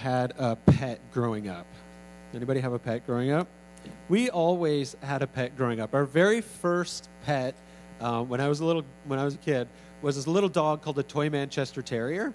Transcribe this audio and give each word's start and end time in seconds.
had 0.00 0.32
a 0.38 0.56
pet 0.56 0.98
growing 1.12 1.48
up? 1.48 1.66
Anybody 2.32 2.60
have 2.60 2.72
a 2.72 2.78
pet 2.78 3.04
growing 3.04 3.30
up? 3.30 3.46
We 4.08 4.30
always 4.30 4.96
had 5.02 5.20
a 5.20 5.26
pet 5.26 5.56
growing 5.58 5.78
up. 5.78 5.94
Our 5.94 6.06
very 6.06 6.40
first 6.40 7.10
pet, 7.22 7.54
uh, 8.00 8.22
when 8.22 8.40
I 8.40 8.48
was 8.48 8.60
a 8.60 8.64
little, 8.64 8.82
when 9.04 9.18
I 9.18 9.24
was 9.24 9.34
a 9.34 9.38
kid, 9.38 9.68
was 10.00 10.16
this 10.16 10.26
little 10.26 10.48
dog 10.48 10.80
called 10.80 10.98
a 10.98 11.02
toy 11.02 11.28
Manchester 11.28 11.82
Terrier, 11.82 12.32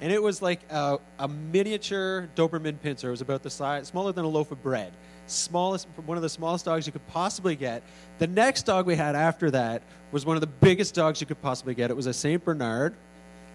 and 0.00 0.10
it 0.10 0.22
was 0.22 0.40
like 0.40 0.60
a, 0.70 0.98
a 1.18 1.28
miniature 1.28 2.30
Doberman 2.34 2.78
Pinscher. 2.78 3.04
It 3.04 3.10
was 3.10 3.20
about 3.20 3.42
the 3.42 3.50
size, 3.50 3.88
smaller 3.88 4.12
than 4.12 4.24
a 4.24 4.28
loaf 4.28 4.50
of 4.50 4.62
bread. 4.62 4.94
Smallest, 5.26 5.88
one 6.06 6.16
of 6.16 6.22
the 6.22 6.30
smallest 6.30 6.64
dogs 6.64 6.86
you 6.86 6.92
could 6.92 7.06
possibly 7.08 7.56
get. 7.56 7.82
The 8.18 8.26
next 8.26 8.62
dog 8.62 8.86
we 8.86 8.96
had 8.96 9.14
after 9.14 9.50
that 9.50 9.82
was 10.12 10.24
one 10.24 10.36
of 10.36 10.40
the 10.40 10.46
biggest 10.46 10.94
dogs 10.94 11.20
you 11.20 11.26
could 11.26 11.42
possibly 11.42 11.74
get. 11.74 11.90
It 11.90 11.96
was 11.96 12.06
a 12.06 12.14
Saint 12.14 12.42
Bernard. 12.42 12.96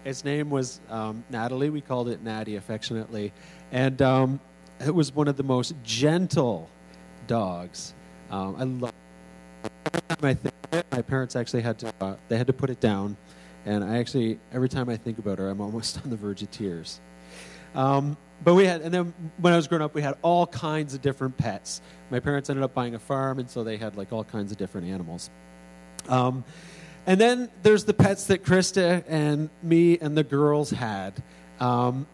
Its 0.08 0.24
name 0.24 0.48
was 0.48 0.80
um, 0.88 1.22
Natalie. 1.28 1.68
We 1.68 1.82
called 1.82 2.08
it 2.08 2.22
Natty 2.22 2.56
affectionately, 2.56 3.30
and 3.72 4.00
um, 4.00 4.40
it 4.80 4.94
was 4.94 5.14
one 5.14 5.28
of 5.28 5.36
the 5.36 5.42
most 5.42 5.74
gentle 5.82 6.70
dogs. 7.26 7.92
Um, 8.30 8.56
I 8.58 8.64
love. 8.64 8.94
I 10.22 10.36
my 10.90 11.02
parents 11.02 11.36
actually 11.36 11.60
had 11.60 11.78
to 11.80 11.92
uh, 12.00 12.16
they 12.28 12.38
had 12.38 12.46
to 12.46 12.54
put 12.54 12.70
it 12.70 12.80
down, 12.80 13.18
and 13.66 13.84
I 13.84 13.98
actually 13.98 14.40
every 14.50 14.70
time 14.70 14.88
I 14.88 14.96
think 14.96 15.18
about 15.18 15.38
her, 15.40 15.50
I'm 15.50 15.60
almost 15.60 16.00
on 16.02 16.08
the 16.08 16.16
verge 16.16 16.42
of 16.42 16.50
tears. 16.50 17.02
Um, 17.74 18.16
but 18.42 18.54
we 18.54 18.64
had, 18.64 18.80
and 18.80 18.94
then 18.94 19.12
when 19.36 19.52
I 19.52 19.56
was 19.56 19.68
growing 19.68 19.82
up, 19.82 19.94
we 19.94 20.00
had 20.00 20.16
all 20.22 20.46
kinds 20.46 20.94
of 20.94 21.02
different 21.02 21.36
pets. 21.36 21.82
My 22.08 22.18
parents 22.18 22.48
ended 22.48 22.62
up 22.62 22.72
buying 22.72 22.94
a 22.94 22.98
farm, 22.98 23.40
and 23.40 23.50
so 23.50 23.62
they 23.62 23.76
had 23.76 23.98
like 23.98 24.10
all 24.10 24.24
kinds 24.24 24.52
of 24.52 24.56
different 24.56 24.86
animals. 24.86 25.28
Um, 26.08 26.44
and 27.08 27.18
then 27.18 27.48
there's 27.62 27.84
the 27.84 27.94
pets 27.94 28.26
that 28.26 28.44
Krista 28.44 29.02
and 29.08 29.48
me 29.62 29.98
and 29.98 30.14
the 30.14 30.22
girls 30.22 30.68
had. 30.68 31.22
Um, 31.58 32.06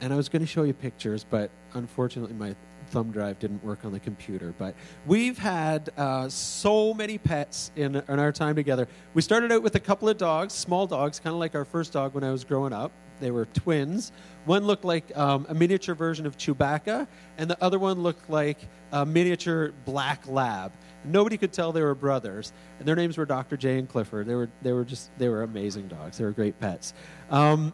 and 0.00 0.12
I 0.12 0.16
was 0.16 0.28
going 0.28 0.42
to 0.42 0.48
show 0.48 0.64
you 0.64 0.74
pictures, 0.74 1.24
but 1.30 1.52
unfortunately, 1.74 2.34
my 2.34 2.56
thumb 2.88 3.12
drive 3.12 3.38
didn't 3.38 3.62
work 3.62 3.84
on 3.84 3.92
the 3.92 4.00
computer. 4.00 4.52
But 4.58 4.74
we've 5.06 5.38
had 5.38 5.90
uh, 5.96 6.28
so 6.28 6.92
many 6.92 7.18
pets 7.18 7.70
in, 7.76 7.94
in 7.94 8.18
our 8.18 8.32
time 8.32 8.56
together. 8.56 8.88
We 9.14 9.22
started 9.22 9.52
out 9.52 9.62
with 9.62 9.76
a 9.76 9.80
couple 9.80 10.08
of 10.08 10.18
dogs, 10.18 10.54
small 10.54 10.88
dogs, 10.88 11.20
kind 11.20 11.32
of 11.32 11.38
like 11.38 11.54
our 11.54 11.64
first 11.64 11.92
dog 11.92 12.12
when 12.12 12.24
I 12.24 12.32
was 12.32 12.42
growing 12.42 12.72
up. 12.72 12.90
They 13.20 13.30
were 13.30 13.44
twins. 13.46 14.12
One 14.46 14.64
looked 14.64 14.84
like 14.84 15.16
um, 15.16 15.46
a 15.48 15.54
miniature 15.54 15.94
version 15.94 16.26
of 16.26 16.36
Chewbacca, 16.36 17.06
and 17.38 17.50
the 17.50 17.62
other 17.62 17.78
one 17.78 18.02
looked 18.02 18.28
like 18.30 18.58
a 18.92 19.04
miniature 19.04 19.72
black 19.84 20.26
lab. 20.26 20.72
Nobody 21.04 21.36
could 21.36 21.52
tell 21.52 21.72
they 21.72 21.82
were 21.82 21.94
brothers, 21.94 22.52
and 22.78 22.88
their 22.88 22.96
names 22.96 23.16
were 23.16 23.26
Dr. 23.26 23.56
J 23.56 23.78
and 23.78 23.88
Clifford. 23.88 24.26
They 24.26 24.34
were 24.34 24.50
they 24.62 24.72
were 24.72 24.84
just 24.84 25.10
they 25.18 25.28
were 25.28 25.42
amazing 25.42 25.88
dogs. 25.88 26.18
They 26.18 26.24
were 26.24 26.32
great 26.32 26.58
pets. 26.58 26.94
Um, 27.30 27.72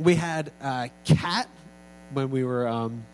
we 0.00 0.14
had 0.14 0.52
a 0.60 0.90
cat 1.04 1.48
when 2.12 2.30
we 2.30 2.44
were 2.44 2.68
um, 2.68 3.04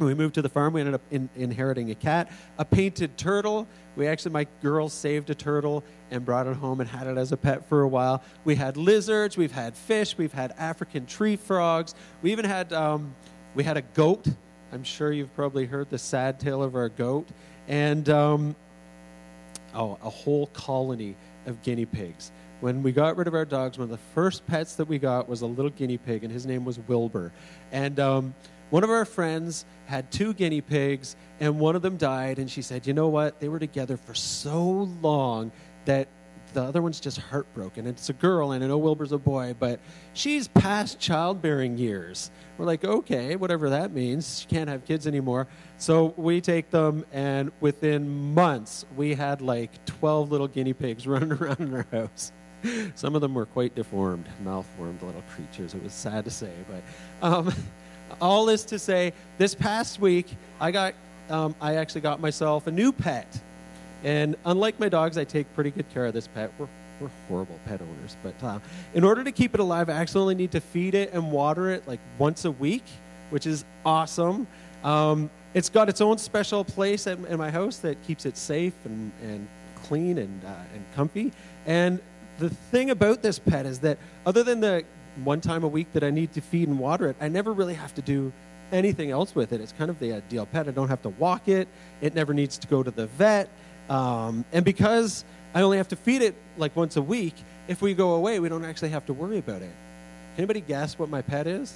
when 0.00 0.08
we 0.08 0.14
moved 0.14 0.34
to 0.34 0.42
the 0.42 0.48
farm. 0.48 0.72
We 0.72 0.80
ended 0.80 0.94
up 0.94 1.02
in, 1.10 1.28
inheriting 1.36 1.90
a 1.90 1.94
cat, 1.94 2.32
a 2.58 2.64
painted 2.64 3.18
turtle. 3.18 3.68
We 3.96 4.06
actually 4.06 4.32
my 4.32 4.46
girls 4.62 4.92
saved 4.92 5.28
a 5.28 5.34
turtle 5.34 5.84
and 6.10 6.24
brought 6.24 6.46
it 6.46 6.56
home 6.56 6.80
and 6.80 6.88
had 6.88 7.06
it 7.06 7.18
as 7.18 7.32
a 7.32 7.36
pet 7.36 7.68
for 7.68 7.82
a 7.82 7.88
while. 7.88 8.22
We 8.44 8.54
had 8.54 8.76
lizards. 8.76 9.36
We've 9.36 9.52
had 9.52 9.76
fish. 9.76 10.16
We've 10.16 10.32
had 10.32 10.52
African 10.56 11.04
tree 11.04 11.36
frogs. 11.36 11.94
We 12.22 12.32
even 12.32 12.46
had 12.46 12.72
um, 12.72 13.14
we 13.54 13.62
had 13.62 13.76
a 13.76 13.82
goat. 13.82 14.26
I'm 14.72 14.84
sure 14.84 15.12
you've 15.12 15.34
probably 15.34 15.66
heard 15.66 15.90
the 15.90 15.98
sad 15.98 16.40
tale 16.40 16.62
of 16.62 16.74
our 16.74 16.88
goat 16.88 17.28
and. 17.68 18.08
Um, 18.08 18.56
oh, 19.74 19.98
a 20.02 20.10
whole 20.10 20.46
colony 20.48 21.16
of 21.46 21.62
guinea 21.62 21.86
pigs. 21.86 22.32
When 22.60 22.82
we 22.82 22.92
got 22.92 23.16
rid 23.16 23.26
of 23.26 23.34
our 23.34 23.44
dogs, 23.44 23.78
one 23.78 23.84
of 23.84 23.90
the 23.90 24.04
first 24.14 24.46
pets 24.46 24.74
that 24.76 24.86
we 24.86 24.98
got 24.98 25.28
was 25.28 25.40
a 25.40 25.46
little 25.46 25.70
guinea 25.70 25.96
pig, 25.96 26.24
and 26.24 26.32
his 26.32 26.44
name 26.44 26.64
was 26.64 26.78
Wilbur. 26.78 27.32
And 27.72 27.98
um, 27.98 28.34
one 28.70 28.84
of 28.84 28.90
our 28.90 29.04
friends 29.04 29.64
had 29.86 30.10
two 30.10 30.32
guinea 30.32 30.60
pigs, 30.60 31.16
and 31.40 31.58
one 31.58 31.76
of 31.76 31.82
them 31.82 31.96
died, 31.96 32.38
and 32.38 32.50
she 32.50 32.62
said, 32.62 32.86
You 32.86 32.94
know 32.94 33.08
what? 33.08 33.40
They 33.40 33.48
were 33.48 33.58
together 33.58 33.96
for 33.96 34.14
so 34.14 34.88
long 35.02 35.52
that 35.84 36.08
the 36.52 36.62
other 36.62 36.82
one's 36.82 37.00
just 37.00 37.18
heartbroken. 37.18 37.86
It's 37.86 38.08
a 38.08 38.12
girl, 38.12 38.52
and 38.52 38.62
I 38.62 38.66
know 38.66 38.78
Wilbur's 38.78 39.12
a 39.12 39.18
boy, 39.18 39.54
but 39.58 39.80
she's 40.14 40.48
past 40.48 40.98
childbearing 40.98 41.78
years. 41.78 42.30
We're 42.58 42.66
like, 42.66 42.84
okay, 42.84 43.36
whatever 43.36 43.70
that 43.70 43.92
means. 43.92 44.40
She 44.40 44.46
can't 44.46 44.68
have 44.68 44.84
kids 44.84 45.06
anymore. 45.06 45.46
So 45.78 46.14
we 46.16 46.40
take 46.40 46.70
them, 46.70 47.04
and 47.12 47.52
within 47.60 48.34
months, 48.34 48.84
we 48.96 49.14
had 49.14 49.40
like 49.40 49.84
12 49.86 50.30
little 50.30 50.48
guinea 50.48 50.72
pigs 50.72 51.06
running 51.06 51.32
around 51.32 51.60
in 51.60 51.74
our 51.74 51.86
house. 51.92 52.32
Some 52.94 53.14
of 53.14 53.22
them 53.22 53.34
were 53.34 53.46
quite 53.46 53.74
deformed, 53.74 54.26
malformed 54.42 55.02
little 55.02 55.22
creatures. 55.34 55.74
It 55.74 55.82
was 55.82 55.94
sad 55.94 56.24
to 56.26 56.30
say, 56.30 56.52
but 56.68 57.26
um, 57.26 57.54
all 58.20 58.46
this 58.46 58.64
to 58.64 58.78
say, 58.78 59.12
this 59.38 59.54
past 59.54 60.00
week, 60.00 60.26
I 60.60 60.70
got, 60.70 60.94
um, 61.28 61.54
I 61.60 61.76
actually 61.76 62.02
got 62.02 62.20
myself 62.20 62.66
a 62.66 62.70
new 62.70 62.92
pet. 62.92 63.40
And 64.02 64.36
unlike 64.44 64.80
my 64.80 64.88
dogs, 64.88 65.18
I 65.18 65.24
take 65.24 65.52
pretty 65.54 65.70
good 65.70 65.88
care 65.92 66.06
of 66.06 66.14
this 66.14 66.26
pet. 66.28 66.52
We're, 66.58 66.68
we're 67.00 67.10
horrible 67.28 67.58
pet 67.66 67.80
owners. 67.80 68.16
But 68.22 68.42
uh, 68.42 68.58
in 68.94 69.04
order 69.04 69.24
to 69.24 69.32
keep 69.32 69.54
it 69.54 69.60
alive, 69.60 69.88
I 69.88 69.94
actually 69.94 70.22
only 70.22 70.34
need 70.34 70.52
to 70.52 70.60
feed 70.60 70.94
it 70.94 71.12
and 71.12 71.30
water 71.30 71.70
it 71.70 71.86
like 71.86 72.00
once 72.18 72.44
a 72.44 72.50
week, 72.50 72.84
which 73.30 73.46
is 73.46 73.64
awesome. 73.84 74.46
Um, 74.84 75.30
it's 75.52 75.68
got 75.68 75.88
its 75.88 76.00
own 76.00 76.18
special 76.18 76.64
place 76.64 77.06
in, 77.06 77.24
in, 77.26 77.38
my 77.38 77.50
house 77.50 77.78
that 77.78 78.02
keeps 78.04 78.24
it 78.24 78.36
safe 78.36 78.74
and, 78.84 79.12
and 79.22 79.48
clean 79.82 80.18
and, 80.18 80.44
uh, 80.44 80.74
and 80.74 80.84
comfy. 80.94 81.32
And 81.66 82.00
the 82.38 82.50
thing 82.50 82.90
about 82.90 83.22
this 83.22 83.38
pet 83.38 83.66
is 83.66 83.80
that 83.80 83.98
other 84.24 84.42
than 84.42 84.60
the 84.60 84.84
one 85.24 85.40
time 85.40 85.64
a 85.64 85.68
week 85.68 85.92
that 85.92 86.04
I 86.04 86.10
need 86.10 86.32
to 86.34 86.40
feed 86.40 86.68
and 86.68 86.78
water 86.78 87.08
it, 87.08 87.16
I 87.20 87.28
never 87.28 87.52
really 87.52 87.74
have 87.74 87.94
to 87.94 88.02
do 88.02 88.32
anything 88.72 89.10
else 89.10 89.34
with 89.34 89.52
it. 89.52 89.60
It's 89.60 89.72
kind 89.72 89.90
of 89.90 89.98
the 89.98 90.12
ideal 90.12 90.46
pet. 90.46 90.68
I 90.68 90.70
don't 90.70 90.88
have 90.88 91.02
to 91.02 91.08
walk 91.08 91.48
it. 91.48 91.68
It 92.00 92.14
never 92.14 92.32
needs 92.34 92.58
to 92.58 92.66
go 92.66 92.82
to 92.82 92.90
the 92.90 93.06
vet. 93.06 93.48
Um, 93.88 94.44
and 94.52 94.64
because 94.64 95.24
I 95.54 95.62
only 95.62 95.78
have 95.78 95.88
to 95.88 95.96
feed 95.96 96.22
it 96.22 96.34
like 96.56 96.76
once 96.76 96.96
a 96.96 97.02
week, 97.02 97.34
if 97.68 97.82
we 97.82 97.94
go 97.94 98.14
away, 98.14 98.38
we 98.40 98.48
don't 98.48 98.64
actually 98.64 98.90
have 98.90 99.06
to 99.06 99.12
worry 99.12 99.38
about 99.38 99.62
it. 99.62 99.72
Can 100.34 100.44
anybody 100.44 100.60
guess 100.60 100.98
what 100.98 101.08
my 101.08 101.22
pet 101.22 101.46
is? 101.46 101.74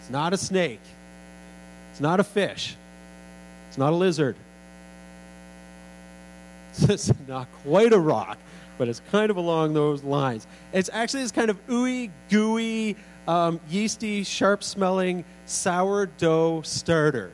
It's 0.00 0.10
not 0.10 0.32
a 0.32 0.36
snake. 0.36 0.80
It's 1.90 2.00
not 2.00 2.20
a 2.20 2.24
fish. 2.24 2.76
It's 3.68 3.78
not 3.78 3.92
a 3.92 3.96
lizard. 3.96 4.36
It's 6.88 7.10
not 7.26 7.48
quite 7.62 7.94
a 7.94 7.98
rock, 7.98 8.36
but 8.78 8.88
it's 8.88 9.00
kind 9.10 9.30
of 9.30 9.36
along 9.36 9.74
those 9.74 10.02
lines. 10.02 10.46
It's 10.72 10.90
actually 10.92 11.22
this 11.22 11.32
kind 11.32 11.50
of 11.50 11.66
ooey, 11.66 12.10
gooey, 12.28 12.96
um, 13.28 13.60
yeasty, 13.68 14.24
sharp 14.24 14.62
smelling 14.62 15.24
sourdough 15.46 16.62
starter. 16.62 17.32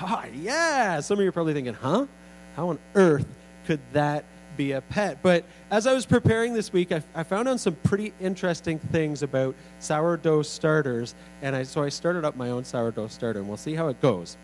Ah, 0.00 0.26
yeah. 0.34 1.00
Some 1.00 1.18
of 1.18 1.22
you 1.22 1.28
are 1.28 1.32
probably 1.32 1.54
thinking, 1.54 1.74
huh? 1.74 2.06
How 2.54 2.68
on 2.68 2.78
earth 2.94 3.26
could 3.66 3.80
that 3.92 4.24
be 4.56 4.72
a 4.72 4.80
pet? 4.80 5.18
But 5.22 5.44
as 5.70 5.86
I 5.86 5.92
was 5.92 6.06
preparing 6.06 6.54
this 6.54 6.72
week, 6.72 6.92
I, 6.92 7.02
I 7.14 7.22
found 7.22 7.48
out 7.48 7.60
some 7.60 7.74
pretty 7.82 8.12
interesting 8.20 8.78
things 8.78 9.22
about 9.22 9.54
sourdough 9.80 10.42
starters. 10.42 11.14
And 11.42 11.56
I, 11.56 11.64
so 11.64 11.82
I 11.82 11.88
started 11.88 12.24
up 12.24 12.36
my 12.36 12.50
own 12.50 12.64
sourdough 12.64 13.08
starter, 13.08 13.40
and 13.40 13.48
we'll 13.48 13.56
see 13.56 13.74
how 13.74 13.88
it 13.88 14.00
goes. 14.00 14.36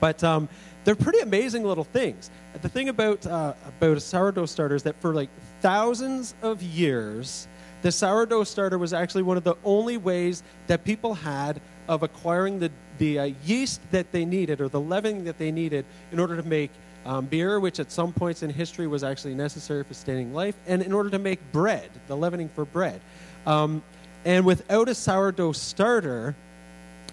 But 0.00 0.22
um, 0.22 0.48
they're 0.84 0.94
pretty 0.94 1.20
amazing 1.20 1.64
little 1.64 1.84
things. 1.84 2.30
The 2.60 2.68
thing 2.68 2.88
about, 2.88 3.26
uh, 3.26 3.54
about 3.66 3.96
a 3.96 4.00
sourdough 4.00 4.46
starter 4.46 4.74
is 4.74 4.82
that 4.84 5.00
for 5.00 5.14
like 5.14 5.30
thousands 5.60 6.34
of 6.42 6.62
years, 6.62 7.48
the 7.82 7.92
sourdough 7.92 8.44
starter 8.44 8.78
was 8.78 8.92
actually 8.92 9.22
one 9.22 9.36
of 9.36 9.44
the 9.44 9.56
only 9.64 9.96
ways 9.96 10.42
that 10.66 10.84
people 10.84 11.14
had 11.14 11.60
of 11.88 12.02
acquiring 12.02 12.58
the 12.58 12.70
the 12.98 13.18
uh, 13.18 13.24
yeast 13.44 13.80
that 13.90 14.10
they 14.12 14.24
needed 14.24 14.60
or 14.60 14.68
the 14.68 14.80
leavening 14.80 15.24
that 15.24 15.38
they 15.38 15.50
needed 15.50 15.84
in 16.12 16.20
order 16.20 16.36
to 16.36 16.42
make 16.42 16.70
um, 17.04 17.26
beer, 17.26 17.60
which 17.60 17.80
at 17.80 17.90
some 17.90 18.12
points 18.12 18.42
in 18.42 18.50
history 18.50 18.86
was 18.86 19.04
actually 19.04 19.34
necessary 19.34 19.84
for 19.84 19.92
sustaining 19.94 20.32
life, 20.32 20.54
and 20.66 20.82
in 20.82 20.92
order 20.92 21.10
to 21.10 21.18
make 21.18 21.40
bread, 21.52 21.90
the 22.06 22.16
leavening 22.16 22.48
for 22.48 22.64
bread. 22.64 23.00
Um, 23.46 23.82
and 24.24 24.46
without 24.46 24.88
a 24.88 24.94
sourdough 24.94 25.52
starter, 25.52 26.34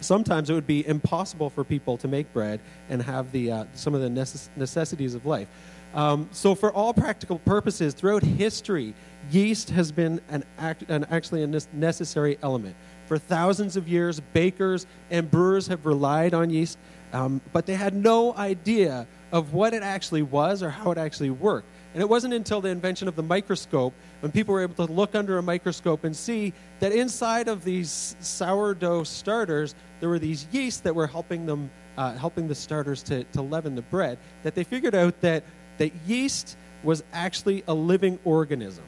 sometimes 0.01 0.49
it 0.49 0.53
would 0.53 0.67
be 0.67 0.85
impossible 0.87 1.49
for 1.49 1.63
people 1.63 1.97
to 1.97 2.07
make 2.07 2.31
bread 2.33 2.59
and 2.89 3.01
have 3.01 3.31
the, 3.31 3.51
uh, 3.51 3.65
some 3.73 3.95
of 3.95 4.01
the 4.01 4.09
necess- 4.09 4.49
necessities 4.55 5.15
of 5.15 5.25
life. 5.25 5.47
Um, 5.93 6.29
so, 6.31 6.55
for 6.55 6.71
all 6.71 6.93
practical 6.93 7.39
purposes, 7.39 7.93
throughout 7.93 8.23
history, 8.23 8.93
yeast 9.29 9.69
has 9.71 9.91
been 9.91 10.21
an, 10.29 10.43
act- 10.57 10.89
an 10.89 11.05
actually 11.11 11.43
a 11.43 11.47
necessary 11.73 12.37
element. 12.41 12.75
For 13.07 13.17
thousands 13.17 13.75
of 13.75 13.89
years, 13.89 14.21
bakers 14.33 14.85
and 15.09 15.29
brewers 15.29 15.67
have 15.67 15.85
relied 15.85 16.33
on 16.33 16.49
yeast, 16.49 16.77
um, 17.11 17.41
but 17.51 17.65
they 17.65 17.73
had 17.75 17.93
no 17.93 18.33
idea 18.35 19.05
of 19.33 19.53
what 19.53 19.73
it 19.73 19.83
actually 19.83 20.21
was 20.21 20.63
or 20.63 20.69
how 20.69 20.91
it 20.91 20.97
actually 20.97 21.29
worked. 21.29 21.67
And 21.93 22.01
it 22.01 22.07
wasn't 22.07 22.33
until 22.33 22.61
the 22.61 22.69
invention 22.69 23.07
of 23.07 23.15
the 23.15 23.23
microscope 23.23 23.93
when 24.21 24.31
people 24.31 24.53
were 24.53 24.61
able 24.61 24.85
to 24.85 24.91
look 24.91 25.13
under 25.13 25.37
a 25.37 25.43
microscope 25.43 26.03
and 26.05 26.15
see 26.15 26.53
that 26.79 26.93
inside 26.93 27.47
of 27.47 27.63
these 27.63 28.15
sourdough 28.19 29.03
starters, 29.03 29.75
there 29.99 30.07
were 30.07 30.19
these 30.19 30.47
yeasts 30.51 30.79
that 30.81 30.95
were 30.95 31.07
helping 31.07 31.45
them, 31.45 31.69
uh, 31.97 32.13
helping 32.13 32.47
the 32.47 32.55
starters 32.55 33.03
to, 33.03 33.23
to 33.25 33.41
leaven 33.41 33.75
the 33.75 33.81
bread, 33.81 34.17
that 34.43 34.55
they 34.55 34.63
figured 34.63 34.95
out 34.95 35.19
that, 35.21 35.43
that 35.79 35.93
yeast 36.07 36.55
was 36.83 37.03
actually 37.11 37.63
a 37.67 37.73
living 37.73 38.17
organism. 38.23 38.85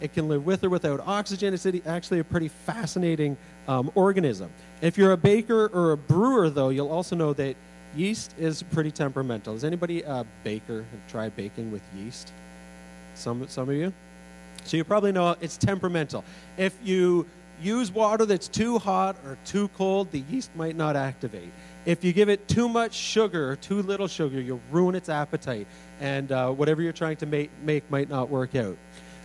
It 0.00 0.12
can 0.14 0.28
live 0.28 0.44
with 0.44 0.64
or 0.64 0.70
without 0.70 1.00
oxygen. 1.00 1.54
It's 1.54 1.66
actually 1.86 2.18
a 2.18 2.24
pretty 2.24 2.48
fascinating 2.48 3.36
um, 3.68 3.92
organism. 3.94 4.50
If 4.80 4.98
you're 4.98 5.12
a 5.12 5.16
baker 5.16 5.66
or 5.66 5.92
a 5.92 5.96
brewer, 5.96 6.50
though, 6.50 6.70
you'll 6.70 6.90
also 6.90 7.14
know 7.14 7.32
that 7.34 7.56
yeast 7.96 8.34
is 8.38 8.62
pretty 8.62 8.90
temperamental. 8.90 9.54
Is 9.54 9.64
anybody 9.64 10.02
a 10.02 10.24
baker? 10.44 10.84
Try 11.08 11.28
baking 11.28 11.72
with 11.72 11.82
yeast? 11.96 12.32
Some, 13.14 13.46
some 13.48 13.68
of 13.68 13.74
you? 13.74 13.92
So 14.64 14.76
you 14.76 14.84
probably 14.84 15.12
know 15.12 15.36
it's 15.40 15.56
temperamental. 15.56 16.24
If 16.56 16.74
you 16.84 17.26
use 17.60 17.92
water 17.92 18.26
that's 18.26 18.48
too 18.48 18.78
hot 18.78 19.16
or 19.24 19.38
too 19.44 19.68
cold, 19.68 20.10
the 20.10 20.20
yeast 20.30 20.50
might 20.56 20.76
not 20.76 20.96
activate. 20.96 21.50
If 21.84 22.04
you 22.04 22.12
give 22.12 22.28
it 22.28 22.46
too 22.48 22.68
much 22.68 22.94
sugar 22.94 23.50
or 23.50 23.56
too 23.56 23.82
little 23.82 24.08
sugar, 24.08 24.40
you'll 24.40 24.60
ruin 24.70 24.94
its 24.94 25.08
appetite, 25.08 25.66
and 26.00 26.30
uh, 26.30 26.50
whatever 26.50 26.80
you're 26.80 26.92
trying 26.92 27.16
to 27.16 27.26
make, 27.26 27.50
make 27.62 27.88
might 27.90 28.08
not 28.08 28.30
work 28.30 28.54
out. 28.54 28.76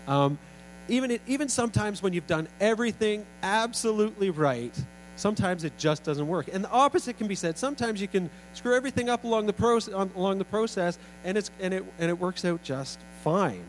Um, 0.07 0.39
even, 0.87 1.11
it, 1.11 1.21
even 1.27 1.49
sometimes 1.49 2.01
when 2.01 2.13
you've 2.13 2.27
done 2.27 2.47
everything 2.59 3.25
absolutely 3.43 4.31
right, 4.31 4.73
sometimes 5.17 5.65
it 5.65 5.77
just 5.77 6.03
doesn't 6.03 6.27
work. 6.27 6.47
And 6.51 6.63
the 6.63 6.69
opposite 6.69 7.17
can 7.17 7.27
be 7.27 7.35
said. 7.35 7.57
Sometimes 7.57 7.99
you 7.99 8.07
can 8.07 8.29
screw 8.53 8.75
everything 8.75 9.09
up 9.09 9.25
along 9.25 9.47
the, 9.47 9.53
proce- 9.53 9.91
along 10.15 10.37
the 10.37 10.45
process, 10.45 10.97
and, 11.25 11.37
it's, 11.37 11.51
and, 11.59 11.73
it, 11.73 11.83
and 11.99 12.09
it 12.09 12.17
works 12.17 12.45
out 12.45 12.63
just 12.63 12.99
fine. 13.23 13.65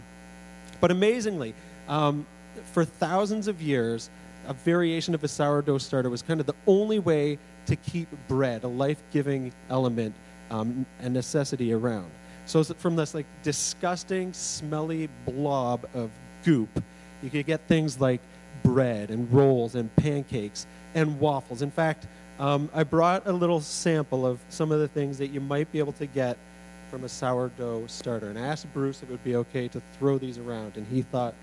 But 0.80 0.92
amazingly, 0.92 1.54
um, 1.88 2.26
for 2.72 2.84
thousands 2.84 3.48
of 3.48 3.60
years, 3.60 4.10
a 4.46 4.54
variation 4.54 5.14
of 5.14 5.24
a 5.24 5.28
sourdough 5.28 5.78
starter 5.78 6.08
was 6.08 6.22
kind 6.22 6.40
of 6.40 6.46
the 6.46 6.54
only 6.66 6.98
way 6.98 7.38
to 7.66 7.76
keep 7.76 8.08
bread, 8.28 8.64
a 8.64 8.68
life 8.68 9.02
giving 9.10 9.52
element 9.68 10.14
um, 10.50 10.86
and 11.00 11.12
necessity 11.12 11.72
around. 11.72 12.10
So 12.46 12.64
from 12.64 12.96
this 12.96 13.14
like 13.14 13.26
disgusting, 13.42 14.32
smelly 14.32 15.08
blob 15.26 15.86
of 15.92 16.10
goop, 16.44 16.82
you 17.22 17.28
could 17.28 17.44
get 17.44 17.60
things 17.68 18.00
like 18.00 18.22
bread 18.62 19.10
and 19.10 19.30
rolls 19.32 19.74
and 19.74 19.94
pancakes 19.96 20.66
and 20.94 21.18
waffles. 21.20 21.62
In 21.62 21.70
fact, 21.70 22.06
um, 22.38 22.70
I 22.72 22.84
brought 22.84 23.26
a 23.26 23.32
little 23.32 23.60
sample 23.60 24.26
of 24.26 24.38
some 24.48 24.70
of 24.70 24.80
the 24.80 24.88
things 24.88 25.18
that 25.18 25.28
you 25.28 25.40
might 25.40 25.70
be 25.72 25.78
able 25.78 25.92
to 25.94 26.06
get 26.06 26.38
from 26.90 27.04
a 27.04 27.08
sourdough 27.08 27.86
starter. 27.86 28.30
And 28.30 28.38
I 28.38 28.42
asked 28.42 28.72
Bruce 28.72 29.02
if 29.02 29.08
it 29.08 29.12
would 29.12 29.24
be 29.24 29.36
okay 29.36 29.68
to 29.68 29.82
throw 29.98 30.18
these 30.18 30.38
around, 30.38 30.76
and 30.76 30.86
he 30.86 31.02
thought 31.02 31.34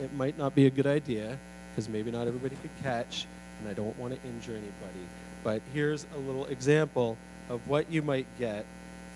it 0.00 0.12
might 0.14 0.38
not 0.38 0.54
be 0.54 0.66
a 0.66 0.70
good 0.70 0.86
idea 0.86 1.38
because 1.70 1.88
maybe 1.88 2.10
not 2.10 2.26
everybody 2.26 2.56
could 2.56 2.70
catch, 2.82 3.26
and 3.60 3.68
I 3.68 3.74
don't 3.74 3.96
want 3.98 4.14
to 4.14 4.28
injure 4.28 4.52
anybody. 4.52 5.06
But 5.42 5.60
here's 5.72 6.06
a 6.14 6.18
little 6.18 6.46
example 6.46 7.16
of 7.48 7.66
what 7.68 7.90
you 7.90 8.00
might 8.00 8.26
get 8.38 8.64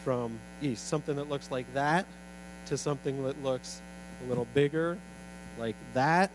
from 0.04 0.38
yeast. 0.60 0.88
Something 0.88 1.16
that 1.16 1.28
looks 1.28 1.50
like 1.50 1.72
that 1.74 2.06
to 2.66 2.76
something 2.76 3.22
that 3.24 3.42
looks 3.42 3.80
a 4.24 4.28
little 4.28 4.46
bigger, 4.54 4.98
like 5.58 5.76
that. 5.94 6.30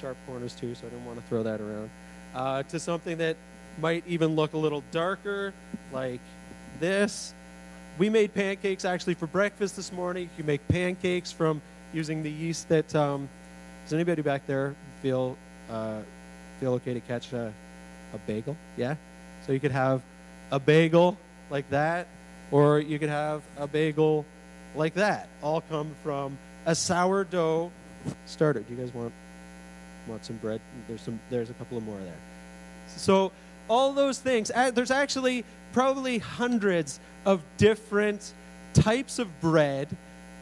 Sharp 0.00 0.16
corners 0.26 0.54
too, 0.54 0.74
so 0.74 0.86
I 0.86 0.90
didn't 0.90 1.04
want 1.04 1.20
to 1.20 1.26
throw 1.28 1.42
that 1.42 1.60
around. 1.60 1.90
Uh, 2.34 2.62
to 2.64 2.78
something 2.80 3.18
that 3.18 3.36
might 3.80 4.04
even 4.06 4.34
look 4.34 4.52
a 4.54 4.58
little 4.58 4.82
darker, 4.90 5.52
like 5.92 6.20
this. 6.80 7.34
We 7.98 8.08
made 8.08 8.32
pancakes 8.32 8.84
actually 8.84 9.14
for 9.14 9.26
breakfast 9.26 9.76
this 9.76 9.92
morning. 9.92 10.30
You 10.38 10.44
make 10.44 10.66
pancakes 10.68 11.30
from 11.30 11.60
using 11.92 12.22
the 12.22 12.30
yeast 12.30 12.68
that. 12.68 12.94
Um, 12.94 13.28
does 13.84 13.92
anybody 13.94 14.22
back 14.22 14.46
there 14.46 14.74
feel 15.02 15.36
uh, 15.68 16.00
feel 16.60 16.74
okay 16.74 16.94
to 16.94 17.00
catch 17.00 17.32
a, 17.32 17.52
a 18.14 18.18
bagel? 18.26 18.56
Yeah. 18.76 18.94
So 19.46 19.52
you 19.52 19.60
could 19.60 19.72
have 19.72 20.02
a 20.50 20.60
bagel 20.60 21.18
like 21.50 21.68
that, 21.70 22.06
or 22.50 22.78
you 22.78 22.98
could 22.98 23.08
have 23.08 23.42
a 23.56 23.66
bagel 23.66 24.24
like 24.74 24.94
that. 24.94 25.28
All 25.42 25.60
come 25.62 25.94
from 26.02 26.38
a 26.64 26.74
sourdough 26.74 27.72
starter. 28.26 28.60
Do 28.60 28.74
you 28.74 28.80
guys 28.80 28.94
want 28.94 29.12
want 30.06 30.24
some 30.24 30.36
bread? 30.36 30.60
There's 30.88 31.02
some. 31.02 31.20
There's 31.30 31.50
a 31.50 31.54
couple 31.54 31.78
of 31.78 31.84
more 31.84 31.98
there. 31.98 32.20
So 32.88 33.32
all 33.68 33.92
those 33.92 34.18
things. 34.18 34.50
There's 34.74 34.90
actually 34.90 35.44
probably 35.72 36.18
hundreds 36.18 37.00
of 37.24 37.42
different 37.56 38.34
types 38.74 39.18
of 39.18 39.40
bread 39.40 39.88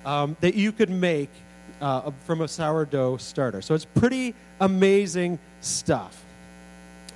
um, 0.04 0.36
that 0.40 0.54
you 0.54 0.72
could 0.72 0.90
make 0.90 1.30
uh, 1.80 2.10
from 2.24 2.40
a 2.40 2.48
sourdough 2.48 3.18
starter. 3.18 3.62
So 3.62 3.74
it's 3.74 3.84
pretty 3.84 4.34
amazing 4.60 5.38
stuff. 5.60 6.22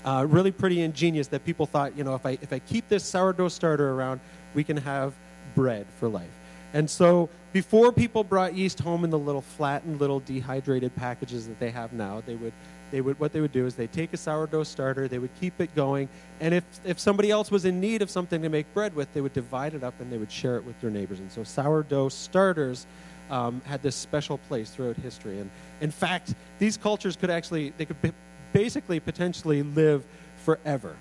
Uh, 0.04 0.26
really 0.28 0.52
pretty 0.52 0.82
ingenious 0.82 1.28
that 1.28 1.44
people 1.44 1.66
thought, 1.66 1.96
you 1.96 2.04
know, 2.04 2.14
if 2.14 2.26
I, 2.26 2.38
if 2.42 2.52
I 2.52 2.58
keep 2.58 2.88
this 2.88 3.04
sourdough 3.04 3.48
starter 3.48 3.90
around, 3.90 4.20
we 4.54 4.62
can 4.62 4.76
have 4.76 5.14
bread 5.54 5.86
for 5.98 6.08
life. 6.08 6.30
And 6.74 6.88
so 6.88 7.30
before 7.54 7.92
people 7.92 8.24
brought 8.24 8.52
yeast 8.52 8.80
home 8.80 9.04
in 9.04 9.10
the 9.10 9.18
little 9.18 9.40
flattened, 9.40 10.00
little 10.00 10.18
dehydrated 10.18 10.94
packages 10.96 11.46
that 11.46 11.60
they 11.60 11.70
have 11.70 11.92
now, 11.92 12.20
they 12.26 12.34
would, 12.34 12.52
they 12.90 13.00
would, 13.00 13.18
what 13.20 13.32
they 13.32 13.40
would 13.40 13.52
do 13.52 13.64
is 13.64 13.76
they'd 13.76 13.92
take 13.92 14.12
a 14.12 14.16
sourdough 14.16 14.64
starter, 14.64 15.06
they 15.06 15.20
would 15.20 15.32
keep 15.40 15.60
it 15.60 15.72
going, 15.76 16.08
and 16.40 16.52
if, 16.52 16.64
if 16.84 16.98
somebody 16.98 17.30
else 17.30 17.52
was 17.52 17.64
in 17.64 17.78
need 17.78 18.02
of 18.02 18.10
something 18.10 18.42
to 18.42 18.48
make 18.48 18.66
bread 18.74 18.92
with, 18.96 19.10
they 19.14 19.20
would 19.20 19.32
divide 19.32 19.72
it 19.72 19.84
up 19.84 19.94
and 20.00 20.12
they 20.12 20.18
would 20.18 20.32
share 20.32 20.56
it 20.56 20.64
with 20.64 20.78
their 20.80 20.90
neighbors. 20.90 21.20
And 21.20 21.30
so 21.30 21.44
sourdough 21.44 22.08
starters 22.08 22.88
um, 23.30 23.62
had 23.64 23.80
this 23.84 23.94
special 23.94 24.38
place 24.38 24.70
throughout 24.70 24.96
history. 24.96 25.38
And 25.38 25.48
in 25.80 25.92
fact, 25.92 26.34
these 26.58 26.76
cultures 26.76 27.14
could 27.14 27.30
actually, 27.30 27.72
they 27.78 27.84
could 27.84 28.12
basically 28.52 28.98
potentially 28.98 29.62
live 29.62 30.04
forever. 30.44 30.96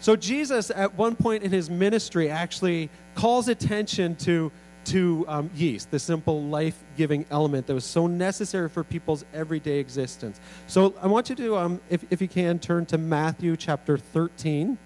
So 0.00 0.16
Jesus, 0.16 0.70
at 0.70 0.94
one 0.94 1.14
point 1.14 1.42
in 1.42 1.50
his 1.50 1.68
ministry, 1.68 2.30
actually 2.30 2.88
calls 3.14 3.48
attention 3.48 4.16
to 4.16 4.50
to 4.86 5.24
um, 5.28 5.50
yeast, 5.54 5.90
the 5.90 5.98
simple 5.98 6.42
life 6.44 6.78
giving 6.96 7.26
element 7.30 7.66
that 7.66 7.74
was 7.74 7.84
so 7.84 8.06
necessary 8.06 8.68
for 8.68 8.82
people's 8.82 9.24
everyday 9.34 9.78
existence. 9.78 10.40
So 10.66 10.94
I 11.00 11.06
want 11.06 11.28
you 11.30 11.36
to, 11.36 11.56
um, 11.56 11.80
if, 11.90 12.04
if 12.10 12.20
you 12.20 12.28
can, 12.28 12.58
turn 12.58 12.86
to 12.86 12.98
Matthew 12.98 13.56
chapter 13.56 13.98
13. 13.98 14.78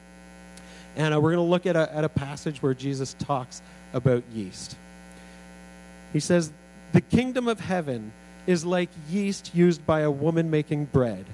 And 0.97 1.15
uh, 1.15 1.21
we're 1.21 1.33
going 1.33 1.45
to 1.45 1.51
look 1.51 1.67
at 1.67 1.77
a, 1.77 1.93
at 1.95 2.05
a 2.05 2.09
passage 2.09 2.63
where 2.63 2.75
Jesus 2.75 3.15
talks 3.19 3.63
about 3.93 4.25
yeast. 4.33 4.77
He 6.13 6.21
says, 6.21 6.53
the 6.93 7.01
kingdom 7.01 7.49
of 7.49 7.61
heaven 7.61 8.13
is 8.47 8.65
like 8.65 8.91
yeast 9.11 9.55
used 9.55 9.85
by 9.87 10.01
a 10.01 10.11
woman 10.11 10.51
making 10.51 10.87
bread. 10.87 11.27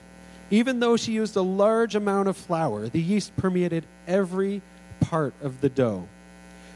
Even 0.51 0.81
though 0.81 0.97
she 0.97 1.13
used 1.13 1.37
a 1.37 1.43
large 1.43 1.95
amount 1.95 2.29
of 2.29 2.37
flour, 2.37 2.89
the 2.89 3.01
yeast 3.01 3.37
permeated 3.37 3.85
every 4.07 4.63
part 5.01 5.35
of 5.43 5.61
the 5.61 5.69
dough. 5.69 6.09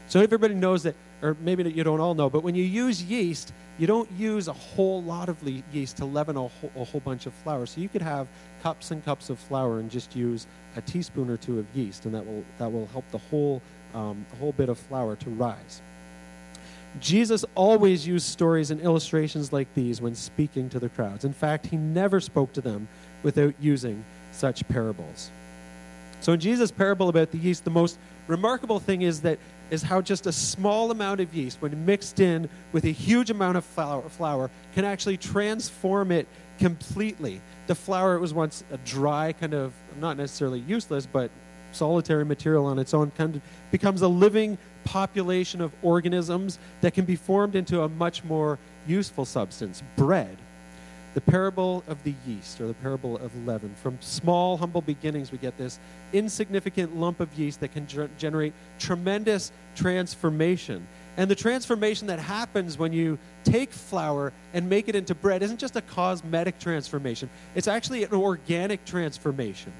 So 0.07 0.21
everybody 0.21 0.53
knows 0.53 0.83
that, 0.83 0.95
or 1.25 1.35
maybe 1.41 1.63
you 1.71 1.83
don't 1.83 1.99
all 1.99 2.13
know, 2.13 2.29
but 2.29 2.43
when 2.43 2.53
you 2.53 2.63
use 2.63 3.01
yeast, 3.01 3.51
you 3.79 3.87
don't 3.87 4.09
use 4.11 4.47
a 4.47 4.53
whole 4.53 5.01
lot 5.01 5.27
of 5.27 5.37
yeast 5.73 5.97
to 5.97 6.05
leaven 6.05 6.37
a 6.37 6.47
whole, 6.47 6.71
a 6.75 6.83
whole 6.83 7.01
bunch 7.01 7.25
of 7.25 7.33
flour. 7.33 7.65
So 7.65 7.81
you 7.81 7.89
could 7.89 8.03
have 8.03 8.27
cups 8.61 8.91
and 8.91 9.03
cups 9.03 9.31
of 9.31 9.39
flour 9.39 9.79
and 9.79 9.89
just 9.89 10.15
use 10.15 10.45
a 10.75 10.81
teaspoon 10.81 11.29
or 11.29 11.37
two 11.37 11.57
of 11.57 11.65
yeast, 11.73 12.05
and 12.05 12.13
that 12.13 12.25
will, 12.25 12.45
that 12.59 12.71
will 12.71 12.85
help 12.87 13.09
the 13.09 13.17
whole, 13.17 13.61
um, 13.95 14.23
whole 14.39 14.51
bit 14.51 14.69
of 14.69 14.77
flour 14.77 15.15
to 15.15 15.29
rise. 15.31 15.81
Jesus 16.99 17.43
always 17.55 18.07
used 18.07 18.27
stories 18.27 18.69
and 18.69 18.79
illustrations 18.79 19.51
like 19.51 19.73
these 19.73 20.01
when 20.01 20.13
speaking 20.13 20.69
to 20.69 20.79
the 20.79 20.89
crowds. 20.89 21.25
In 21.25 21.33
fact, 21.33 21.65
he 21.65 21.75
never 21.75 22.19
spoke 22.19 22.53
to 22.53 22.61
them 22.61 22.87
without 23.23 23.55
using 23.59 24.05
such 24.31 24.65
parables. 24.67 25.31
So 26.21 26.33
in 26.33 26.39
Jesus' 26.39 26.71
parable 26.71 27.09
about 27.09 27.31
the 27.31 27.37
yeast, 27.37 27.65
the 27.65 27.69
most 27.71 27.99
remarkable 28.27 28.79
thing 28.79 29.01
is 29.01 29.21
that 29.21 29.37
is 29.69 29.81
how 29.81 30.01
just 30.01 30.27
a 30.27 30.31
small 30.31 30.91
amount 30.91 31.21
of 31.21 31.33
yeast, 31.33 31.61
when 31.61 31.85
mixed 31.85 32.19
in 32.19 32.49
with 32.71 32.85
a 32.85 32.91
huge 32.91 33.29
amount 33.29 33.57
of 33.57 33.65
flour, 33.65 34.07
flour 34.09 34.49
can 34.73 34.85
actually 34.85 35.17
transform 35.17 36.11
it 36.11 36.27
completely. 36.59 37.41
The 37.67 37.75
flour 37.75 38.15
it 38.15 38.19
was 38.19 38.33
once 38.33 38.63
a 38.71 38.77
dry, 38.77 39.33
kind 39.33 39.53
of 39.53 39.73
not 39.99 40.17
necessarily 40.17 40.59
useless, 40.59 41.05
but 41.05 41.31
solitary 41.71 42.25
material 42.25 42.65
on 42.65 42.79
its 42.79 42.93
own, 42.93 43.11
kind 43.11 43.35
of 43.35 43.41
becomes 43.71 44.01
a 44.01 44.07
living 44.07 44.57
population 44.83 45.61
of 45.61 45.73
organisms 45.81 46.59
that 46.81 46.93
can 46.93 47.05
be 47.05 47.15
formed 47.15 47.55
into 47.55 47.81
a 47.81 47.89
much 47.89 48.23
more 48.23 48.57
useful 48.87 49.25
substance, 49.25 49.83
bread. 49.97 50.37
The 51.15 51.21
parable 51.21 51.81
of 51.87 52.03
the 52.03 52.13
yeast, 52.27 52.59
or 52.59 52.67
the 52.67 52.73
parable 52.73 53.17
of 53.17 53.33
leaven. 53.47 53.73
From 53.81 53.97
small, 54.01 54.57
humble 54.57 54.81
beginnings, 54.81 55.31
we 55.31 55.37
get 55.37 55.57
this 55.57 55.79
insignificant 56.11 56.97
lump 56.97 57.21
of 57.21 57.33
yeast 57.39 57.61
that 57.61 57.71
can 57.71 57.87
ger- 57.87 58.09
generate 58.17 58.53
tremendous 58.79 59.53
transformation. 59.77 60.85
And 61.15 61.31
the 61.31 61.35
transformation 61.35 62.07
that 62.07 62.19
happens 62.19 62.77
when 62.77 62.91
you 62.91 63.17
take 63.45 63.71
flour 63.71 64.33
and 64.53 64.69
make 64.69 64.89
it 64.89 64.95
into 64.95 65.15
bread 65.15 65.41
isn't 65.41 65.57
just 65.57 65.77
a 65.77 65.81
cosmetic 65.81 66.59
transformation, 66.59 67.29
it's 67.55 67.69
actually 67.69 68.03
an 68.03 68.13
organic 68.13 68.83
transformation. 68.83 69.71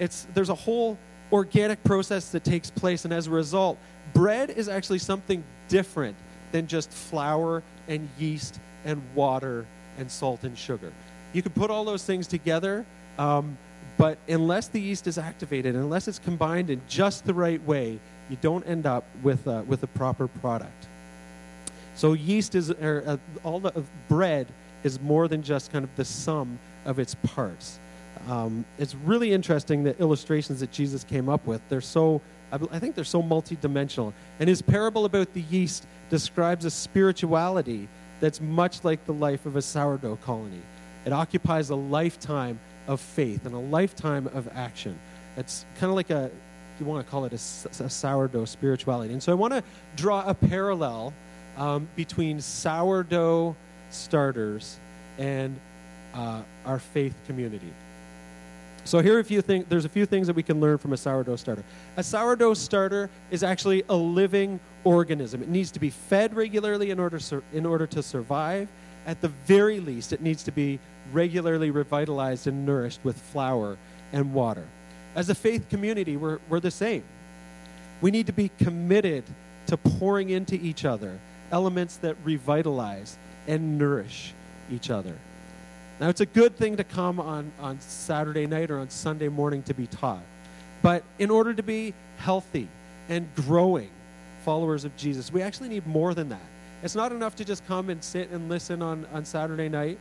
It's, 0.00 0.26
there's 0.34 0.48
a 0.48 0.56
whole 0.56 0.98
organic 1.30 1.84
process 1.84 2.30
that 2.32 2.42
takes 2.42 2.72
place, 2.72 3.04
and 3.04 3.14
as 3.14 3.28
a 3.28 3.30
result, 3.30 3.78
bread 4.12 4.50
is 4.50 4.68
actually 4.68 4.98
something 4.98 5.44
different 5.68 6.16
than 6.50 6.66
just 6.66 6.90
flour 6.90 7.62
and 7.86 8.08
yeast 8.18 8.58
and 8.84 9.00
water 9.14 9.66
and 9.98 10.10
salt 10.10 10.44
and 10.44 10.56
sugar. 10.56 10.92
You 11.32 11.42
can 11.42 11.52
put 11.52 11.70
all 11.70 11.84
those 11.84 12.04
things 12.04 12.26
together, 12.26 12.86
um, 13.18 13.58
but 13.96 14.18
unless 14.28 14.68
the 14.68 14.80
yeast 14.80 15.06
is 15.06 15.18
activated, 15.18 15.74
unless 15.74 16.08
it's 16.08 16.18
combined 16.18 16.70
in 16.70 16.80
just 16.88 17.24
the 17.24 17.34
right 17.34 17.62
way, 17.64 17.98
you 18.30 18.36
don't 18.40 18.66
end 18.66 18.86
up 18.86 19.04
with, 19.22 19.46
uh, 19.46 19.62
with 19.66 19.82
a 19.82 19.86
proper 19.88 20.28
product. 20.28 20.88
So 21.94 22.12
yeast 22.14 22.54
is, 22.54 22.70
or, 22.70 23.02
uh, 23.06 23.16
all 23.44 23.60
the 23.60 23.76
uh, 23.76 23.82
bread 24.08 24.46
is 24.82 25.00
more 25.00 25.28
than 25.28 25.42
just 25.42 25.72
kind 25.72 25.84
of 25.84 25.94
the 25.96 26.04
sum 26.04 26.58
of 26.84 26.98
its 26.98 27.14
parts. 27.14 27.78
Um, 28.28 28.64
it's 28.78 28.94
really 28.94 29.32
interesting 29.32 29.84
the 29.84 29.98
illustrations 29.98 30.60
that 30.60 30.70
Jesus 30.70 31.04
came 31.04 31.28
up 31.28 31.46
with. 31.46 31.60
They're 31.68 31.80
so, 31.80 32.20
I 32.52 32.78
think 32.78 32.94
they're 32.94 33.04
so 33.04 33.22
multidimensional. 33.22 34.12
And 34.40 34.48
his 34.48 34.62
parable 34.62 35.04
about 35.04 35.32
the 35.34 35.42
yeast 35.42 35.86
describes 36.10 36.64
a 36.64 36.70
spirituality 36.70 37.88
that's 38.24 38.40
much 38.40 38.82
like 38.84 39.04
the 39.04 39.12
life 39.12 39.44
of 39.44 39.56
a 39.56 39.62
sourdough 39.62 40.16
colony. 40.24 40.62
It 41.04 41.12
occupies 41.12 41.68
a 41.68 41.74
lifetime 41.74 42.58
of 42.86 43.00
faith 43.00 43.44
and 43.44 43.54
a 43.54 43.58
lifetime 43.58 44.28
of 44.28 44.48
action. 44.54 44.98
It's 45.36 45.66
kind 45.78 45.90
of 45.90 45.96
like 45.96 46.10
a, 46.10 46.30
you 46.80 46.86
want 46.86 47.04
to 47.04 47.10
call 47.10 47.26
it 47.26 47.32
a, 47.32 47.84
a 47.84 47.90
sourdough 47.90 48.46
spirituality. 48.46 49.12
And 49.12 49.22
so 49.22 49.30
I 49.32 49.34
want 49.34 49.52
to 49.52 49.62
draw 49.96 50.26
a 50.26 50.32
parallel 50.32 51.12
um, 51.58 51.88
between 51.96 52.40
sourdough 52.40 53.56
starters 53.90 54.78
and 55.18 55.60
uh, 56.14 56.42
our 56.64 56.78
faith 56.78 57.14
community. 57.26 57.72
So 58.84 59.00
here 59.00 59.16
are 59.16 59.20
a 59.20 59.24
few 59.24 59.40
things. 59.40 59.64
There's 59.68 59.86
a 59.86 59.90
few 59.90 60.04
things 60.04 60.26
that 60.26 60.36
we 60.36 60.42
can 60.42 60.60
learn 60.60 60.76
from 60.76 60.92
a 60.92 60.96
sourdough 60.96 61.36
starter. 61.36 61.64
A 61.96 62.02
sourdough 62.02 62.54
starter 62.54 63.08
is 63.30 63.42
actually 63.42 63.82
a 63.88 63.96
living 63.96 64.60
organism. 64.84 65.42
It 65.42 65.48
needs 65.48 65.70
to 65.72 65.80
be 65.80 65.88
fed 65.88 66.34
regularly 66.34 66.90
in 66.90 67.00
order 67.00 67.18
in 67.52 67.64
order 67.64 67.86
to 67.86 68.02
survive. 68.02 68.68
At 69.06 69.20
the 69.20 69.28
very 69.28 69.80
least, 69.80 70.12
it 70.12 70.20
needs 70.20 70.42
to 70.44 70.52
be 70.52 70.78
regularly 71.12 71.70
revitalized 71.70 72.46
and 72.46 72.66
nourished 72.66 73.00
with 73.04 73.18
flour 73.18 73.76
and 74.12 74.32
water. 74.34 74.66
As 75.14 75.30
a 75.30 75.34
faith 75.34 75.68
community, 75.68 76.16
we're, 76.16 76.38
we're 76.48 76.60
the 76.60 76.70
same. 76.70 77.04
We 78.00 78.10
need 78.10 78.26
to 78.26 78.32
be 78.32 78.50
committed 78.58 79.24
to 79.66 79.76
pouring 79.76 80.30
into 80.30 80.56
each 80.56 80.84
other 80.84 81.18
elements 81.50 81.96
that 81.98 82.16
revitalize 82.24 83.16
and 83.46 83.78
nourish 83.78 84.34
each 84.70 84.90
other. 84.90 85.16
Now, 86.00 86.08
it's 86.08 86.20
a 86.20 86.26
good 86.26 86.56
thing 86.56 86.76
to 86.76 86.84
come 86.84 87.20
on, 87.20 87.52
on 87.60 87.80
Saturday 87.80 88.46
night 88.46 88.70
or 88.70 88.78
on 88.78 88.90
Sunday 88.90 89.28
morning 89.28 89.62
to 89.64 89.74
be 89.74 89.86
taught. 89.86 90.22
But 90.82 91.04
in 91.18 91.30
order 91.30 91.54
to 91.54 91.62
be 91.62 91.94
healthy 92.18 92.68
and 93.08 93.32
growing 93.36 93.90
followers 94.44 94.84
of 94.84 94.96
Jesus, 94.96 95.32
we 95.32 95.40
actually 95.40 95.68
need 95.68 95.86
more 95.86 96.12
than 96.12 96.28
that. 96.30 96.42
It's 96.82 96.94
not 96.94 97.12
enough 97.12 97.36
to 97.36 97.44
just 97.44 97.66
come 97.66 97.90
and 97.90 98.02
sit 98.02 98.30
and 98.30 98.48
listen 98.48 98.82
on, 98.82 99.06
on 99.12 99.24
Saturday 99.24 99.68
night 99.68 99.98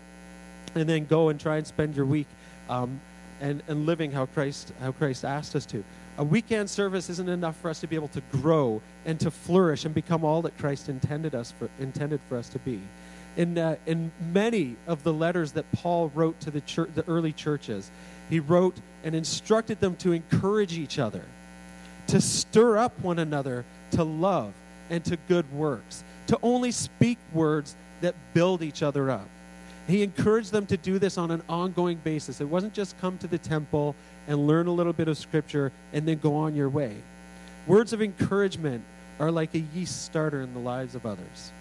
and 0.76 0.90
then 0.90 1.06
go 1.06 1.30
and 1.30 1.40
try 1.40 1.58
and 1.58 1.68
spend 1.68 1.96
your 1.96 2.06
week 2.06 2.28
um, 2.70 3.00
and, 3.40 3.62
and 3.68 3.86
living 3.86 4.12
how 4.12 4.26
Christ, 4.26 4.74
how 4.82 4.92
Christ 4.92 5.24
asked 5.24 5.56
us 5.56 5.66
to. 5.68 5.84
A 6.18 6.24
weekend 6.24 6.70
service 6.70 7.10
isn't 7.10 7.30
enough 7.30 7.56
for 7.58 7.70
us 7.70 7.80
to 7.82 7.88
be 7.88 7.96
able 7.96 8.10
to 8.10 8.22
grow 8.32 8.82
and 9.06 9.20
to 9.20 9.32
flourish 9.32 9.86
and 9.86 9.94
become 9.94 10.26
all 10.26 10.42
that 10.42 10.58
Christ 10.58 10.90
intended, 10.90 11.36
us 11.36 11.52
for, 11.52 11.70
intended 11.80 12.20
for 12.28 12.38
us 12.38 12.50
to 12.50 12.60
be 12.60 12.82
in, 13.36 13.58
uh, 13.58 13.76
in 13.86 14.12
many 14.32 14.76
of 14.88 15.04
the 15.04 15.14
letters 15.14 15.54
that 15.54 15.72
Paul 15.72 16.12
wrote 16.14 16.40
to 16.42 16.52
the, 16.52 16.62
church, 16.62 16.90
the 16.94 17.08
early 17.08 17.34
churches, 17.34 17.92
he 18.30 18.40
wrote 18.40 18.76
and 19.04 19.16
instructed 19.16 19.80
them 19.80 19.96
to 19.98 20.12
encourage 20.12 20.78
each 20.78 21.00
other, 21.00 21.24
to 22.08 22.22
stir 22.22 22.78
up 22.78 22.98
one 23.00 23.20
another 23.20 23.66
to 23.92 24.04
love 24.04 24.54
and 24.90 25.04
to 25.06 25.18
good 25.28 25.52
works, 25.54 26.04
to 26.28 26.38
only 26.44 26.72
speak 26.72 27.18
words 27.34 27.76
that 28.02 28.16
build 28.34 28.62
each 28.62 28.84
other 28.84 29.10
up. 29.10 29.28
He 29.88 30.04
encouraged 30.04 30.52
them 30.52 30.66
to 30.68 30.78
do 30.78 30.98
this 30.98 31.18
on 31.18 31.32
an 31.32 31.44
ongoing 31.50 31.98
basis. 31.98 32.40
It 32.40 32.48
wasn't 32.48 32.74
just 32.74 32.98
come 33.00 33.18
to 33.18 33.28
the 33.28 33.38
temple 33.38 33.96
and 34.28 34.48
learn 34.48 34.68
a 34.68 34.72
little 34.72 34.94
bit 34.94 35.08
of 35.08 35.18
scripture 35.18 35.72
and 35.92 36.08
then 36.08 36.20
go 36.20 36.36
on 36.36 36.56
your 36.56 36.70
way. 36.70 36.96
Words 37.68 37.92
of 37.92 38.02
encouragement 38.02 38.84
are 39.20 39.32
like 39.32 39.54
a 39.56 39.60
yeast 39.60 40.06
starter 40.06 40.42
in 40.42 40.54
the 40.54 40.60
lives 40.60 40.96
of 40.96 41.06
others. 41.06 41.52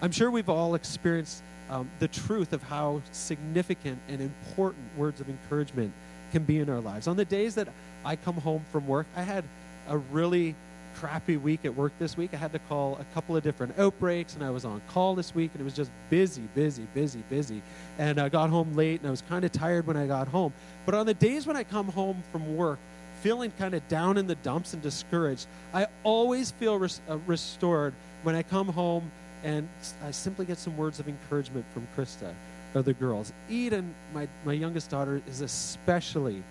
I'm 0.00 0.12
sure 0.12 0.30
we've 0.30 0.48
all 0.48 0.76
experienced 0.76 1.42
um, 1.70 1.90
the 1.98 2.06
truth 2.06 2.52
of 2.52 2.62
how 2.62 3.02
significant 3.10 3.98
and 4.08 4.20
important 4.20 4.84
words 4.96 5.20
of 5.20 5.28
encouragement 5.28 5.92
can 6.30 6.44
be 6.44 6.60
in 6.60 6.70
our 6.70 6.80
lives. 6.80 7.08
On 7.08 7.16
the 7.16 7.24
days 7.24 7.56
that 7.56 7.68
I 8.04 8.14
come 8.14 8.36
home 8.36 8.64
from 8.70 8.86
work, 8.86 9.06
I 9.16 9.22
had 9.22 9.44
a 9.88 9.98
really 9.98 10.54
crappy 10.94 11.36
week 11.36 11.64
at 11.64 11.74
work 11.74 11.92
this 11.98 12.16
week. 12.16 12.30
I 12.32 12.36
had 12.36 12.52
to 12.52 12.60
call 12.60 12.96
a 13.00 13.04
couple 13.14 13.36
of 13.36 13.42
different 13.42 13.76
outbreaks, 13.76 14.34
and 14.34 14.44
I 14.44 14.50
was 14.50 14.64
on 14.64 14.80
call 14.88 15.16
this 15.16 15.34
week, 15.34 15.50
and 15.54 15.60
it 15.60 15.64
was 15.64 15.74
just 15.74 15.90
busy, 16.10 16.42
busy, 16.54 16.86
busy, 16.94 17.22
busy. 17.28 17.62
And 17.98 18.20
I 18.20 18.28
got 18.28 18.50
home 18.50 18.74
late, 18.76 19.00
and 19.00 19.08
I 19.08 19.10
was 19.10 19.22
kind 19.22 19.44
of 19.44 19.50
tired 19.50 19.86
when 19.86 19.96
I 19.96 20.06
got 20.06 20.28
home. 20.28 20.52
But 20.86 20.94
on 20.94 21.06
the 21.06 21.14
days 21.14 21.44
when 21.46 21.56
I 21.56 21.64
come 21.64 21.88
home 21.88 22.22
from 22.30 22.56
work, 22.56 22.78
feeling 23.20 23.52
kind 23.58 23.74
of 23.74 23.86
down 23.88 24.16
in 24.16 24.28
the 24.28 24.36
dumps 24.36 24.74
and 24.74 24.82
discouraged, 24.82 25.48
I 25.74 25.86
always 26.04 26.52
feel 26.52 26.78
res- 26.78 27.00
uh, 27.08 27.18
restored 27.26 27.94
when 28.22 28.36
I 28.36 28.44
come 28.44 28.68
home 28.68 29.10
and 29.44 29.68
I 30.04 30.10
simply 30.10 30.46
get 30.46 30.58
some 30.58 30.76
words 30.76 31.00
of 31.00 31.08
encouragement 31.08 31.64
from 31.72 31.86
Krista 31.96 32.32
or 32.74 32.82
the 32.82 32.92
girls. 32.92 33.32
Eden, 33.48 33.94
my, 34.12 34.28
my 34.44 34.52
youngest 34.52 34.90
daughter, 34.90 35.22
is 35.26 35.40
especially 35.40 36.42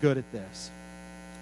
good 0.00 0.18
at 0.18 0.30
this. 0.32 0.70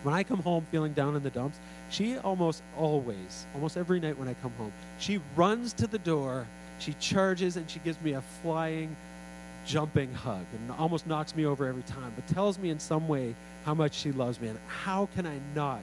When 0.02 0.14
I 0.14 0.22
come 0.22 0.40
home 0.40 0.66
feeling 0.70 0.92
down 0.92 1.16
in 1.16 1.22
the 1.22 1.30
dumps, 1.30 1.58
she 1.90 2.18
almost 2.18 2.62
always, 2.76 3.46
almost 3.54 3.76
every 3.76 4.00
night 4.00 4.18
when 4.18 4.28
I 4.28 4.34
come 4.34 4.52
home, 4.58 4.72
she 4.98 5.20
runs 5.34 5.72
to 5.74 5.86
the 5.86 5.98
door, 5.98 6.46
she 6.78 6.92
charges, 6.94 7.56
and 7.56 7.68
she 7.68 7.80
gives 7.80 8.00
me 8.00 8.12
a 8.12 8.20
flying, 8.42 8.94
jumping 9.66 10.12
hug 10.14 10.44
and 10.54 10.72
almost 10.78 11.06
knocks 11.06 11.36
me 11.36 11.44
over 11.44 11.66
every 11.66 11.82
time, 11.82 12.12
but 12.14 12.26
tells 12.28 12.58
me 12.58 12.70
in 12.70 12.78
some 12.78 13.06
way 13.06 13.34
how 13.64 13.74
much 13.74 13.94
she 13.94 14.12
loves 14.12 14.40
me. 14.40 14.48
And 14.48 14.58
how 14.66 15.08
can 15.14 15.26
I 15.26 15.38
not 15.54 15.80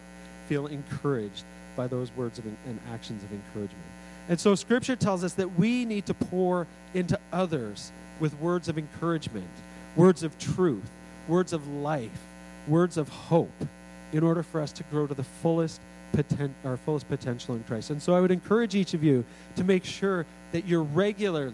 feel 0.47 0.67
encouraged 0.67 1.43
by 1.75 1.87
those 1.87 2.11
words 2.15 2.39
of, 2.39 2.45
and 2.45 2.79
actions 2.91 3.23
of 3.23 3.31
encouragement? 3.31 3.85
And 4.27 4.39
so 4.39 4.55
Scripture 4.55 4.95
tells 4.95 5.23
us 5.23 5.33
that 5.33 5.57
we 5.57 5.85
need 5.85 6.05
to 6.07 6.13
pour 6.13 6.67
into 6.93 7.19
others 7.31 7.91
with 8.19 8.33
words 8.39 8.69
of 8.69 8.77
encouragement, 8.77 9.49
words 9.95 10.23
of 10.23 10.37
truth, 10.39 10.89
words 11.27 11.53
of 11.53 11.67
life, 11.67 12.23
words 12.67 12.97
of 12.97 13.09
hope, 13.09 13.67
in 14.13 14.23
order 14.23 14.43
for 14.43 14.61
us 14.61 14.71
to 14.73 14.83
grow 14.83 15.05
to 15.05 15.13
the 15.13 15.23
fullest 15.23 15.81
poten- 16.13 16.53
our 16.63 16.77
fullest 16.77 17.07
potential 17.07 17.55
in 17.55 17.63
Christ. 17.63 17.89
And 17.89 18.01
so 18.01 18.15
I 18.15 18.21
would 18.21 18.31
encourage 18.31 18.75
each 18.75 18.93
of 18.93 19.03
you 19.03 19.25
to 19.57 19.63
make 19.63 19.83
sure 19.83 20.25
that 20.51 20.65
you're 20.65 20.83
regularly 20.83 21.53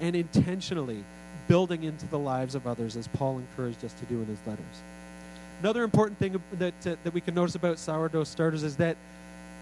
and 0.00 0.14
intentionally 0.14 1.04
building 1.48 1.84
into 1.84 2.06
the 2.06 2.18
lives 2.18 2.54
of 2.54 2.66
others, 2.66 2.96
as 2.96 3.08
Paul 3.08 3.38
encouraged 3.38 3.84
us 3.84 3.92
to 3.94 4.04
do 4.06 4.20
in 4.20 4.26
his 4.26 4.38
letters. 4.46 4.64
Another 5.60 5.82
important 5.82 6.18
thing 6.18 6.40
that, 6.54 6.74
uh, 6.86 6.96
that 7.02 7.14
we 7.14 7.20
can 7.20 7.34
notice 7.34 7.54
about 7.54 7.78
sourdough 7.78 8.24
starters 8.24 8.62
is 8.62 8.76
that 8.76 8.96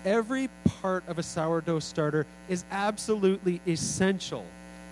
every 0.05 0.49
part 0.81 1.07
of 1.09 1.19
a 1.19 1.23
sourdough 1.23 1.81
starter 1.81 2.27
is 2.49 2.65
absolutely 2.71 3.61
essential 3.67 4.45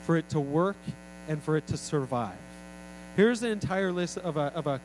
for 0.05 0.17
it 0.17 0.29
to 0.31 0.41
work 0.41 0.77
and 1.29 1.43
for 1.43 1.57
it 1.57 1.67
to 1.69 1.77
survive. 1.77 2.37
Here's 3.17 3.41
the 3.41 3.49
entire 3.49 3.93
list 3.93 4.19
of 4.19 4.37
a, 4.37 4.53
of 4.55 4.67
a 4.67 4.81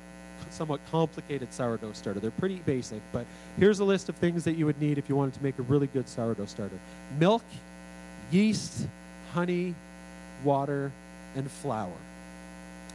somewhat 0.49 0.79
complicated 0.91 1.51
sourdough 1.53 1.93
starter. 1.93 2.19
They're 2.19 2.31
pretty 2.31 2.61
basic, 2.65 3.01
but 3.11 3.25
here's 3.57 3.79
a 3.79 3.83
list 3.83 4.09
of 4.09 4.15
things 4.15 4.43
that 4.43 4.53
you 4.53 4.65
would 4.65 4.79
need 4.79 4.97
if 4.97 5.09
you 5.09 5.15
wanted 5.15 5.33
to 5.35 5.43
make 5.43 5.57
a 5.59 5.63
really 5.63 5.87
good 5.87 6.07
sourdough 6.07 6.45
starter 6.45 6.79
milk, 7.17 7.43
yeast, 8.31 8.87
honey, 9.33 9.73
water, 10.43 10.91
and 11.35 11.49
flour. 11.49 11.91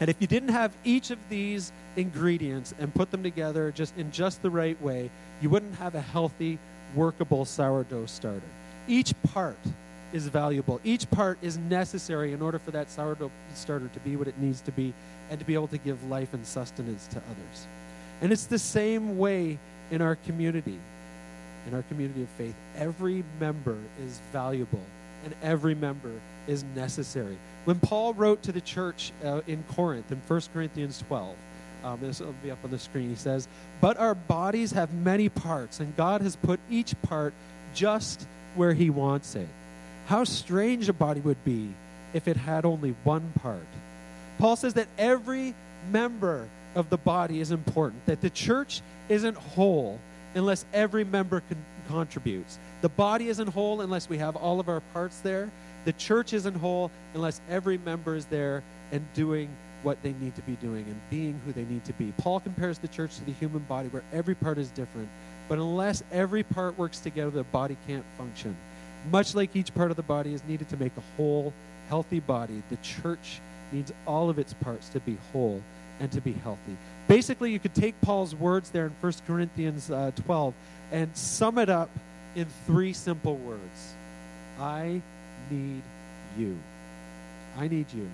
And 0.02 0.09
if 0.09 0.16
you 0.18 0.26
didn't 0.26 0.49
have 0.49 0.73
each 0.82 1.12
of 1.12 1.18
these 1.28 1.71
ingredients 1.94 2.75
and 2.80 2.92
put 2.92 3.12
them 3.12 3.23
together 3.23 3.71
just 3.71 3.97
in 3.97 4.11
just 4.11 4.42
the 4.42 4.50
right 4.50 4.82
way, 4.82 5.09
you 5.40 5.49
wouldn't 5.49 5.76
have 5.76 5.94
a 5.94 6.00
healthy 6.00 6.59
workable 6.97 7.44
sourdough 7.44 8.06
starter. 8.06 8.42
Each 8.88 9.14
part 9.32 9.61
is 10.12 10.26
valuable. 10.26 10.80
Each 10.82 11.09
part 11.09 11.38
is 11.40 11.56
necessary 11.56 12.32
in 12.32 12.42
order 12.42 12.59
for 12.59 12.73
that 12.73 12.90
sourdough 12.90 13.30
starter 13.54 13.87
to 13.94 14.00
be 14.00 14.16
what 14.16 14.26
it 14.26 14.37
needs 14.40 14.61
to 14.62 14.73
be 14.73 14.92
and 15.30 15.38
to 15.38 15.47
be 15.47 15.54
able 15.54 15.68
to 15.68 15.78
give 15.78 16.02
life 16.11 16.35
and 16.35 16.44
sustenance 16.44 17.06
to 17.06 17.18
others. 17.18 17.66
And 18.23 18.32
it's 18.32 18.47
the 18.47 18.59
same 18.59 19.18
way 19.18 19.56
in 19.92 20.02
our 20.02 20.16
community, 20.16 20.80
in 21.68 21.75
our 21.75 21.82
community 21.82 22.25
of 22.25 22.28
faith. 22.30 22.56
Every 22.76 23.23
member 23.38 23.78
is 24.04 24.21
valuable 24.32 24.82
and 25.25 25.35
every 25.43 25.75
member 25.75 26.12
is 26.47 26.64
necessary. 26.75 27.38
When 27.64 27.79
Paul 27.79 28.14
wrote 28.14 28.43
to 28.43 28.52
the 28.52 28.61
church 28.61 29.12
uh, 29.25 29.41
in 29.47 29.62
Corinth 29.75 30.11
in 30.11 30.19
1 30.26 30.41
Corinthians 30.52 31.02
12, 31.07 31.37
um, 31.85 31.99
this 32.00 32.21
will 32.21 32.35
be 32.43 32.50
up 32.50 32.59
on 32.64 32.71
the 32.71 32.79
screen. 32.79 33.09
He 33.09 33.17
says, 33.17 33.49
But 33.81 33.99
our 33.99 34.14
bodies 34.14 34.73
have 34.73 34.93
many 34.93 35.29
parts, 35.29 35.81
and 35.81 35.97
God 35.97 36.21
has 36.21 36.37
put 36.37 36.61
each 36.71 37.00
part 37.02 37.35
just 37.75 38.26
where 38.55 38.73
He 38.73 38.91
wants 38.91 39.35
it. 39.35 39.49
How 40.07 40.25
strange 40.25 40.88
a 40.88 40.93
body 40.93 41.21
would 41.21 41.43
be 41.45 41.73
if 42.12 42.29
it 42.29 42.37
had 42.37 42.64
only 42.64 42.95
one 43.05 43.33
part. 43.41 43.67
Paul 44.38 44.57
says 44.57 44.75
that 44.75 44.88
every 44.99 45.55
member 45.91 46.49
of 46.75 46.91
the 46.91 46.97
body 46.97 47.41
is 47.41 47.50
important, 47.50 48.05
that 48.07 48.21
the 48.21 48.31
church 48.31 48.83
isn't 49.09 49.37
whole 49.37 49.99
unless 50.35 50.64
every 50.73 51.05
member 51.05 51.43
con- 51.49 51.64
contributes. 51.89 52.59
The 52.81 52.89
body 52.89 53.29
isn't 53.29 53.49
whole 53.49 53.81
unless 53.81 54.09
we 54.09 54.19
have 54.19 54.37
all 54.37 54.61
of 54.61 54.69
our 54.69 54.81
parts 54.93 55.21
there. 55.21 55.51
The 55.85 55.93
church 55.93 56.33
isn't 56.33 56.55
whole 56.55 56.91
unless 57.15 57.41
every 57.49 57.79
member 57.79 58.15
is 58.15 58.27
there 58.27 58.62
and 58.93 59.05
doing 59.15 59.49
what 59.83 60.01
they 60.03 60.12
need 60.15 60.35
to 60.37 60.43
be 60.43 60.55
doing 60.57 60.85
and 60.87 61.01
being 61.11 61.41
who 61.45 61.53
they 61.53 61.65
need 61.65 61.85
to 61.85 61.93
be. 61.95 62.12
Paul 62.19 62.41
compares 62.41 62.79
the 62.79 62.89
church 62.89 63.17
to 63.17 63.25
the 63.25 63.33
human 63.33 63.61
body 63.61 63.89
where 63.89 64.05
every 64.12 64.35
part 64.35 64.59
is 64.59 64.71
different, 64.71 65.09
but 65.49 65.59
unless 65.59 66.03
every 66.12 66.43
part 66.43 66.79
works 66.79 67.01
together, 67.01 67.31
the 67.31 67.43
body 67.45 67.77
can't 67.87 68.05
function. 68.17 68.57
Much 69.11 69.35
like 69.35 69.55
each 69.57 69.75
part 69.75 69.91
of 69.91 69.97
the 69.97 70.03
body 70.03 70.33
is 70.33 70.43
needed 70.45 70.69
to 70.69 70.77
make 70.77 70.93
a 70.97 71.17
whole, 71.17 71.53
healthy 71.89 72.21
body, 72.21 72.62
the 72.71 72.77
church 72.77 73.41
needs 73.73 73.93
all 74.07 74.31
of 74.31 74.39
its 74.39 74.55
parts 74.55 74.89
to 74.91 75.01
be 75.01 75.19
whole 75.33 75.61
and 75.99 76.11
to 76.12 76.21
be 76.21 76.33
healthy. 76.33 76.77
Basically, 77.09 77.51
you 77.51 77.59
could 77.59 77.75
take 77.75 78.01
Paul's 78.01 78.35
words 78.35 78.71
there 78.71 78.87
in 78.87 78.93
1 79.01 79.12
Corinthians 79.27 79.91
uh, 79.91 80.12
12 80.25 80.55
and 80.92 81.16
sum 81.16 81.58
it 81.58 81.68
up 81.68 81.90
in 82.37 82.46
three 82.66 82.92
simple 82.92 83.37
words 83.37 83.94
I 84.61 85.00
need 85.50 85.82
you. 86.38 86.56
I 87.58 87.66
need 87.66 87.87
you. 87.92 88.08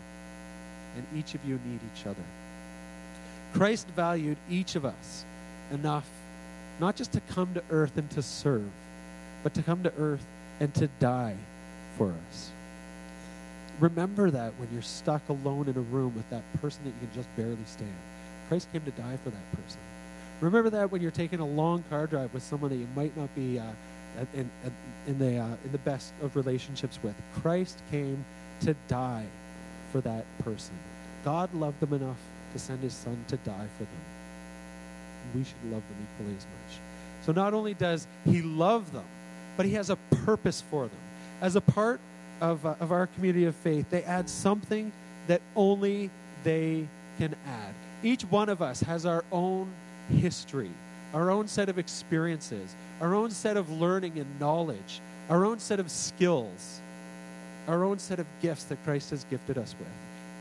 And 0.97 1.07
each 1.15 1.35
of 1.35 1.45
you 1.45 1.59
need 1.67 1.81
each 1.95 2.07
other. 2.07 2.23
Christ 3.53 3.87
valued 3.89 4.39
each 4.49 4.77
of 4.77 4.85
us 4.85 5.25
enough 5.71 6.09
not 6.81 6.97
just 6.97 7.13
to 7.13 7.21
come 7.21 7.53
to 7.55 7.63
earth 7.71 7.97
and 7.97 8.09
to 8.13 8.23
serve, 8.23 8.71
but 9.43 9.53
to 9.55 9.63
come 9.63 9.83
to 9.83 9.93
earth 9.99 10.25
and 10.61 10.73
to 10.75 10.87
die 11.01 11.37
for 11.97 12.15
us. 12.31 12.51
Remember 13.81 14.31
that 14.31 14.53
when 14.59 14.69
you're 14.73 14.83
stuck 14.83 15.29
alone 15.29 15.69
in 15.69 15.77
a 15.77 15.81
room 15.81 16.15
with 16.15 16.29
that 16.31 16.43
person 16.61 16.81
that 16.85 16.91
you 16.91 17.07
can 17.07 17.15
just 17.15 17.29
barely 17.37 17.59
stand. 17.67 17.95
Christ 18.49 18.69
came 18.73 18.83
to 18.83 18.91
die 18.93 19.19
for 19.23 19.31
that 19.31 19.53
person. 19.53 19.81
Remember 20.41 20.71
that 20.71 20.93
when 20.93 21.03
you're 21.03 21.11
taking 21.11 21.41
a 21.41 21.47
long 21.47 21.83
car 21.91 22.07
drive 22.07 22.33
with 22.33 22.43
someone 22.43 22.71
that 22.71 22.77
you 22.77 22.87
might 22.95 23.17
not 23.17 23.35
be 23.35 23.59
uh, 23.59 23.65
in, 24.35 24.51
in, 25.07 25.19
the, 25.19 25.39
uh, 25.39 25.47
in 25.65 25.73
the 25.73 25.79
best 25.79 26.13
of 26.23 26.37
relationships 26.37 26.99
with. 27.03 27.15
Christ 27.41 27.81
came 27.91 28.25
to 28.61 28.75
die 28.89 29.27
for 29.93 30.01
that 30.03 30.25
person. 30.45 30.75
God 31.25 31.53
loved 31.55 31.81
them 31.81 31.93
enough 31.93 32.19
to 32.53 32.59
send 32.59 32.81
his 32.81 32.95
son 32.95 33.25
to 33.29 33.37
die 33.39 33.67
for 33.77 33.85
them. 33.85 34.03
We 35.35 35.45
should 35.45 35.73
love 35.73 35.83
them 35.89 36.07
equally 36.15 36.37
as 36.37 36.45
much. 36.45 36.79
So 37.27 37.33
not 37.33 37.53
only 37.53 37.75
does 37.75 38.07
he 38.25 38.43
love 38.43 38.93
them, 38.93 39.05
but 39.57 39.67
he 39.67 39.73
has 39.73 39.91
a 39.91 39.97
purpose 40.25 40.63
for 40.71 40.85
them. 40.87 40.99
As 41.41 41.57
a 41.57 41.61
part 41.61 42.01
of, 42.41 42.65
uh, 42.65 42.75
of 42.81 42.93
our 42.93 43.07
community 43.09 43.45
of 43.45 43.55
faith, 43.57 43.91
they 43.91 44.03
add 44.05 44.31
something 44.31 44.93
that 45.27 45.43
only 45.57 46.11
they 46.45 46.89
can 47.19 47.35
add. 47.47 47.75
Each 48.03 48.23
one 48.23 48.49
of 48.49 48.63
us 48.63 48.81
has 48.81 49.05
our 49.05 49.25
own 49.33 49.71
history, 50.09 50.71
our 51.15 51.31
own 51.31 51.49
set 51.49 51.69
of 51.69 51.79
experiences, 51.79 52.75
our 53.01 53.15
own 53.15 53.31
set 53.31 53.57
of 53.57 53.71
learning 53.71 54.19
and 54.19 54.41
knowledge, 54.41 55.01
our 55.29 55.45
own 55.45 55.59
set 55.59 55.81
of 55.81 55.91
skills, 55.91 56.81
our 57.67 57.85
own 57.85 57.99
set 57.99 58.19
of 58.19 58.27
gifts 58.41 58.65
that 58.65 58.83
Christ 58.85 59.11
has 59.11 59.25
gifted 59.25 59.59
us 59.59 59.75
with. 59.79 59.89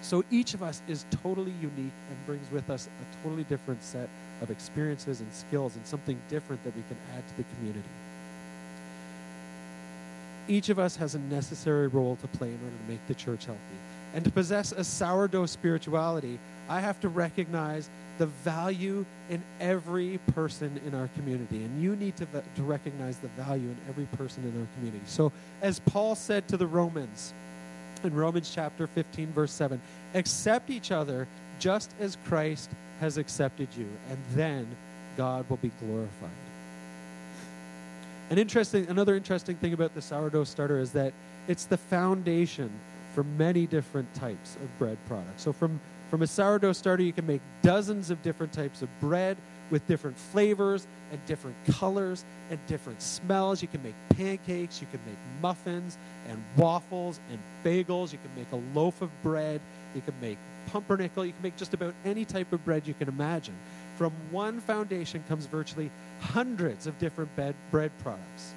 So 0.01 0.23
each 0.31 0.53
of 0.53 0.63
us 0.63 0.81
is 0.87 1.05
totally 1.23 1.53
unique 1.61 1.93
and 2.09 2.25
brings 2.25 2.49
with 2.51 2.69
us 2.69 2.87
a 2.87 3.23
totally 3.23 3.43
different 3.45 3.83
set 3.83 4.09
of 4.41 4.51
experiences 4.51 5.21
and 5.21 5.33
skills 5.33 5.75
and 5.75 5.85
something 5.85 6.19
different 6.29 6.63
that 6.63 6.75
we 6.75 6.83
can 6.87 6.97
add 7.15 7.27
to 7.27 7.37
the 7.37 7.43
community. 7.55 7.89
Each 10.47 10.69
of 10.69 10.79
us 10.79 10.95
has 10.95 11.15
a 11.15 11.19
necessary 11.19 11.87
role 11.87 12.15
to 12.21 12.27
play 12.27 12.47
in 12.47 12.59
order 12.63 12.75
to 12.85 12.91
make 12.91 13.05
the 13.07 13.15
church 13.15 13.45
healthy. 13.45 13.61
And 14.13 14.23
to 14.23 14.31
possess 14.31 14.71
a 14.71 14.83
sourdough 14.83 15.47
spirituality, 15.47 16.39
I 16.69 16.79
have 16.79 17.01
to 17.01 17.09
recognize 17.09 17.89
the 18.17 18.25
value 18.25 19.05
in 19.29 19.43
every 19.59 20.19
person 20.33 20.79
in 20.85 20.95
our 20.95 21.07
community. 21.09 21.63
And 21.63 21.81
you 21.81 21.95
need 21.95 22.15
to, 22.17 22.25
to 22.25 22.63
recognize 22.63 23.17
the 23.17 23.27
value 23.29 23.69
in 23.69 23.77
every 23.89 24.05
person 24.17 24.43
in 24.43 24.59
our 24.59 24.67
community. 24.75 25.03
So, 25.05 25.31
as 25.61 25.79
Paul 25.79 26.15
said 26.15 26.47
to 26.49 26.57
the 26.57 26.67
Romans 26.67 27.33
in 28.03 28.13
Romans 28.13 28.51
chapter 28.53 28.87
15, 28.87 29.31
verse 29.31 29.51
7, 29.51 29.81
accept 30.13 30.69
each 30.69 30.91
other 30.91 31.27
just 31.59 31.91
as 31.99 32.17
Christ 32.27 32.69
has 32.99 33.17
accepted 33.17 33.67
you, 33.77 33.87
and 34.09 34.17
then 34.35 34.67
God 35.15 35.49
will 35.49 35.57
be 35.57 35.71
glorified. 35.79 36.29
An 38.29 38.37
interesting, 38.37 38.87
another 38.89 39.15
interesting 39.15 39.55
thing 39.55 39.73
about 39.73 39.95
the 39.95 40.01
sourdough 40.01 40.43
starter 40.43 40.79
is 40.79 40.91
that 40.91 41.13
it's 41.47 41.65
the 41.65 41.77
foundation 41.77 42.69
for 43.15 43.23
many 43.23 43.65
different 43.65 44.13
types 44.13 44.55
of 44.57 44.77
bread 44.77 44.97
products. 45.07 45.43
So, 45.43 45.53
from 45.53 45.79
from 46.09 46.21
a 46.21 46.27
sourdough 46.27 46.73
starter, 46.73 47.03
you 47.03 47.13
can 47.13 47.27
make 47.27 47.41
dozens 47.61 48.09
of 48.09 48.21
different 48.23 48.53
types 48.53 48.81
of 48.81 48.89
bread 48.99 49.37
with 49.69 49.85
different 49.87 50.17
flavors 50.17 50.87
and 51.11 51.25
different 51.25 51.55
colors 51.71 52.23
and 52.49 52.59
different 52.67 53.01
smells. 53.01 53.61
You 53.61 53.67
can 53.67 53.83
make 53.83 53.95
pancakes, 54.09 54.81
you 54.81 54.87
can 54.89 54.99
make 55.05 55.17
muffins 55.41 55.97
and 56.27 56.43
waffles 56.55 57.19
and 57.31 57.39
bagels. 57.63 58.11
You 58.11 58.19
can 58.19 58.31
make 58.35 58.51
a 58.51 58.77
loaf 58.77 59.01
of 59.01 59.09
bread. 59.23 59.61
You 59.95 60.01
can 60.01 60.13
make 60.21 60.37
pumpernickel. 60.67 61.25
You 61.25 61.33
can 61.33 61.43
make 61.43 61.57
just 61.57 61.73
about 61.73 61.93
any 62.05 62.25
type 62.25 62.51
of 62.53 62.63
bread 62.65 62.87
you 62.87 62.93
can 62.93 63.07
imagine. 63.07 63.55
From 63.97 64.11
one 64.31 64.59
foundation 64.59 65.23
comes 65.27 65.45
virtually 65.45 65.89
hundreds 66.19 66.87
of 66.87 66.97
different 66.99 67.29
bread 67.35 67.91
products. 68.03 68.53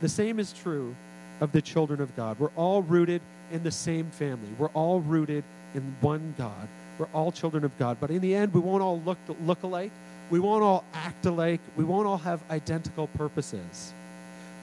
The 0.00 0.08
same 0.08 0.38
is 0.38 0.52
true 0.52 0.94
of 1.40 1.52
the 1.52 1.62
children 1.62 2.00
of 2.00 2.14
God. 2.16 2.38
We're 2.38 2.50
all 2.56 2.82
rooted 2.82 3.20
in 3.52 3.62
the 3.62 3.70
same 3.70 4.10
family. 4.10 4.48
We're 4.58 4.68
all 4.68 5.00
rooted 5.00 5.44
in 5.74 5.96
one 6.00 6.34
God. 6.38 6.68
We're 6.98 7.08
all 7.12 7.32
children 7.32 7.64
of 7.64 7.76
God. 7.78 7.98
But 8.00 8.10
in 8.10 8.20
the 8.20 8.34
end, 8.34 8.54
we 8.54 8.60
won't 8.60 8.82
all 8.82 9.00
look, 9.00 9.18
look 9.44 9.62
alike. 9.62 9.92
We 10.30 10.40
won't 10.40 10.62
all 10.62 10.84
act 10.94 11.26
alike. 11.26 11.60
We 11.76 11.84
won't 11.84 12.06
all 12.06 12.18
have 12.18 12.40
identical 12.50 13.08
purposes. 13.08 13.92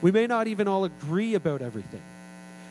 We 0.00 0.10
may 0.10 0.26
not 0.26 0.46
even 0.48 0.66
all 0.66 0.84
agree 0.84 1.34
about 1.34 1.62
everything. 1.62 2.02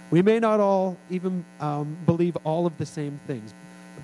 We 0.10 0.21
may 0.21 0.39
not 0.39 0.60
all 0.60 0.97
even 1.10 1.45
um, 1.60 1.97
believe 2.06 2.36
all 2.43 2.65
of 2.65 2.77
the 2.77 2.86
same 2.86 3.19
things. 3.27 3.54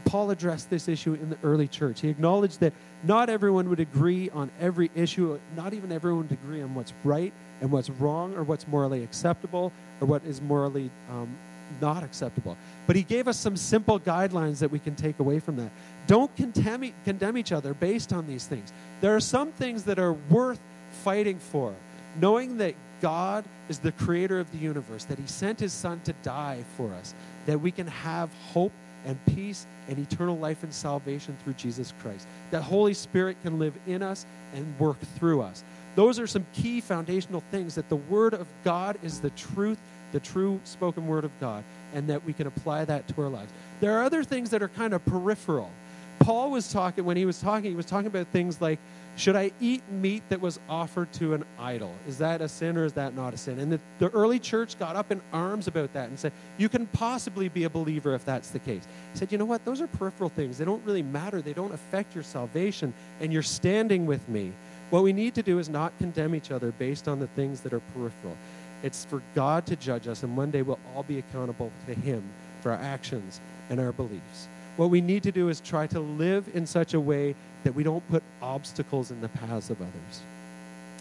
Paul 0.06 0.32
addressed 0.32 0.69
this 0.69 0.88
issue 0.88 1.13
in 1.13 1.30
the 1.30 1.38
early 1.43 1.67
church. 1.67 2.00
He 2.00 2.08
acknowledged 2.08 2.62
that 2.62 2.71
not 3.04 3.30
everyone 3.30 3.69
would 3.69 3.82
agree 3.82 4.30
on 4.30 4.50
every 4.60 4.89
issue, 4.95 5.38
not 5.56 5.73
even 5.73 5.91
everyone 5.91 6.23
would 6.30 6.32
agree 6.32 6.62
on 6.62 6.73
what's 6.76 6.93
right 7.04 7.34
and 7.60 7.71
what's 7.71 7.89
wrong 7.89 8.34
or 8.36 8.43
what's 8.43 8.67
morally 8.67 9.04
acceptable 9.04 9.73
or 10.00 10.08
what 10.08 10.23
is 10.23 10.41
morally 10.41 10.89
um, 11.12 11.36
not 11.82 12.03
acceptable. 12.03 12.58
But 12.86 12.95
he 12.95 13.03
gave 13.03 13.27
us 13.27 13.38
some 13.38 13.58
simple 13.58 13.99
guidelines 13.99 14.60
that 14.60 14.71
we 14.71 14.80
can 14.80 14.95
take 14.95 15.19
away 15.19 15.39
from 15.39 15.58
that. 15.58 15.71
Don't 16.08 16.34
condemn, 16.36 16.93
condemn 17.03 17.38
each 17.38 17.51
other 17.51 17.73
based 17.73 18.13
on 18.13 18.27
these 18.27 18.45
things. 18.45 18.71
There 19.01 19.15
are 19.15 19.19
some 19.19 19.51
things 19.51 19.84
that 19.84 19.99
are 19.99 20.13
worth 20.13 20.60
fighting 21.03 21.39
for. 21.39 21.73
Knowing 22.19 22.58
that 22.58 22.73
God 23.01 23.45
is 23.69 23.80
the 23.80 23.91
creator 23.91 24.39
of 24.39 24.51
the 24.51 24.58
universe, 24.58 25.03
that 25.06 25.19
he 25.19 25.27
sent 25.27 25.60
his 25.60 25.73
son 25.73 25.99
to 26.06 26.13
die 26.23 26.63
for 26.75 26.91
us, 26.93 27.13
that 27.45 27.60
we 27.60 27.71
can 27.71 27.88
have 27.88 28.32
hope 28.51 28.71
and 29.06 29.17
peace 29.25 29.67
and 29.88 29.99
eternal 29.99 30.38
life 30.38 30.63
and 30.63 30.73
salvation 30.73 31.38
through 31.43 31.53
Jesus 31.53 31.93
Christ. 32.01 32.27
That 32.51 32.62
Holy 32.62 32.93
Spirit 32.93 33.38
can 33.43 33.60
live 33.60 33.73
in 33.86 34.01
us 34.01 34.25
and 34.53 34.80
work 34.80 34.99
through 35.17 35.41
us. 35.41 35.63
Those 35.95 36.19
are 36.19 36.27
some 36.27 36.45
key 36.53 36.82
foundational 36.82 37.41
things 37.51 37.75
that 37.75 37.89
the 37.89 37.95
Word 37.95 38.34
of 38.34 38.47
God 38.63 38.97
is 39.03 39.19
the 39.19 39.30
truth 39.32 39.80
the 40.12 40.20
true 40.20 40.60
spoken 40.63 41.08
word 41.08 41.26
of 41.26 41.32
God, 41.39 41.63
and 41.93 42.10
that 42.10 42.24
we 42.26 42.34
can 42.34 42.48
apply 42.48 42.86
that 42.86 43.08
to 43.10 43.22
our 43.22 43.30
lives. 43.30 43.52
There 43.80 43.98
are 43.98 44.04
other 44.04 44.24
things 44.24 44.50
that 44.52 44.62
are 44.62 44.70
kind 44.70 44.93
of 44.93 45.06
peripheral. 45.06 45.72
Paul 46.20 46.50
was 46.52 46.72
talking, 46.72 47.06
when 47.06 47.15
he 47.15 47.26
was 47.26 47.39
talking, 47.39 47.70
he 47.70 47.76
was 47.76 47.86
talking 47.86 48.08
about 48.08 48.28
things 48.28 48.60
like, 48.60 48.80
should 49.17 49.36
I 49.36 49.52
eat 49.60 49.82
meat 49.89 50.24
that 50.30 50.41
was 50.41 50.60
offered 50.70 51.12
to 51.13 51.34
an 51.34 51.43
idol? 51.60 51.93
Is 52.08 52.17
that 52.20 52.41
a 52.41 52.50
sin 52.50 52.78
or 52.78 52.86
is 52.86 52.93
that 52.93 53.15
not 53.15 53.34
a 53.34 53.38
sin? 53.38 53.60
And 53.60 53.72
the, 53.72 53.80
the 54.00 54.10
early 54.10 54.39
church 54.39 54.78
got 54.78 54.96
up 54.96 55.12
in 55.12 55.22
arms 55.32 55.67
about 55.67 55.93
that 55.93 56.10
and 56.10 56.20
said, 56.20 56.32
you 56.58 56.70
can 56.70 56.86
possibly 56.88 57.50
be 57.50 57.63
a 57.63 57.70
believer 57.70 58.13
if 58.13 58.26
that's 58.26 58.50
the 58.50 58.60
case. 58.60 58.84
He 59.13 59.20
said, 59.20 59.32
you 59.32 59.38
know 59.38 59.46
what? 59.46 59.63
Those 59.65 59.82
are 59.82 59.88
peripheral 59.88 60.30
things. 60.30 60.58
They 60.58 60.65
don't 60.65 60.84
really 60.86 61.04
matter. 61.04 61.41
They 61.41 61.54
don't 61.54 61.74
affect 61.74 62.13
your 62.13 62.24
salvation, 62.24 62.93
and 63.20 63.32
you're 63.32 63.43
standing 63.43 64.06
with 64.06 64.28
me. 64.28 64.54
What 64.89 65.04
we 65.04 65.13
need 65.13 65.36
to 65.36 65.43
do 65.43 65.60
is 65.60 65.67
not 65.67 65.98
condemn 65.98 66.34
each 66.34 66.52
other 66.52 66.72
based 66.72 67.08
on 67.08 67.20
the 67.20 67.28
things 67.28 67.62
that 67.62 67.74
are 67.74 67.82
peripheral. 67.93 68.38
It's 68.84 69.06
for 69.06 69.22
God 69.36 69.66
to 69.68 69.76
judge 69.76 70.08
us, 70.08 70.24
and 70.24 70.38
one 70.38 70.52
day 70.52 70.62
we'll 70.62 70.80
all 70.96 71.04
be 71.04 71.20
accountable 71.20 71.72
to 71.88 71.94
Him 71.94 72.24
for 72.62 72.72
our 72.72 72.80
actions 72.80 73.42
and 73.70 73.80
our 73.80 73.92
beliefs. 73.92 74.48
What 74.78 74.90
we 74.90 75.02
need 75.02 75.24
to 75.24 75.32
do 75.32 75.50
is 75.50 75.60
try 75.60 75.88
to 75.88 76.00
live 76.00 76.50
in 76.54 76.68
such 76.68 76.94
a 76.94 77.00
way 77.00 77.36
that 77.63 77.74
we 77.74 77.84
don't 77.84 78.08
put 78.10 78.24
obstacles 78.42 79.10
in 79.10 79.22
the 79.22 79.30
paths 79.30 79.70
of 79.70 79.82
others. 79.82 80.22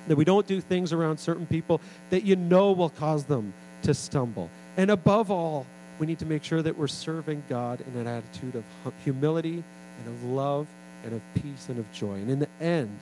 That 0.08 0.16
we 0.16 0.24
don't 0.24 0.46
do 0.46 0.60
things 0.60 0.92
around 0.92 1.18
certain 1.18 1.46
people 1.46 1.80
that 2.10 2.24
you 2.24 2.36
know 2.36 2.72
will 2.72 2.88
cause 2.90 3.24
them 3.24 3.52
to 3.82 3.92
stumble. 3.92 4.48
And 4.76 4.90
above 4.90 5.30
all, 5.30 5.66
we 5.98 6.06
need 6.06 6.18
to 6.20 6.26
make 6.26 6.44
sure 6.44 6.62
that 6.62 6.76
we're 6.76 6.86
serving 6.86 7.42
God 7.48 7.82
in 7.86 8.00
an 8.00 8.06
attitude 8.06 8.54
of 8.54 8.92
humility 9.04 9.62
and 9.98 10.08
of 10.08 10.24
love 10.24 10.66
and 11.04 11.14
of 11.14 11.22
peace 11.34 11.68
and 11.68 11.78
of 11.78 11.90
joy. 11.92 12.14
And 12.14 12.30
in 12.30 12.38
the 12.38 12.48
end, 12.60 12.98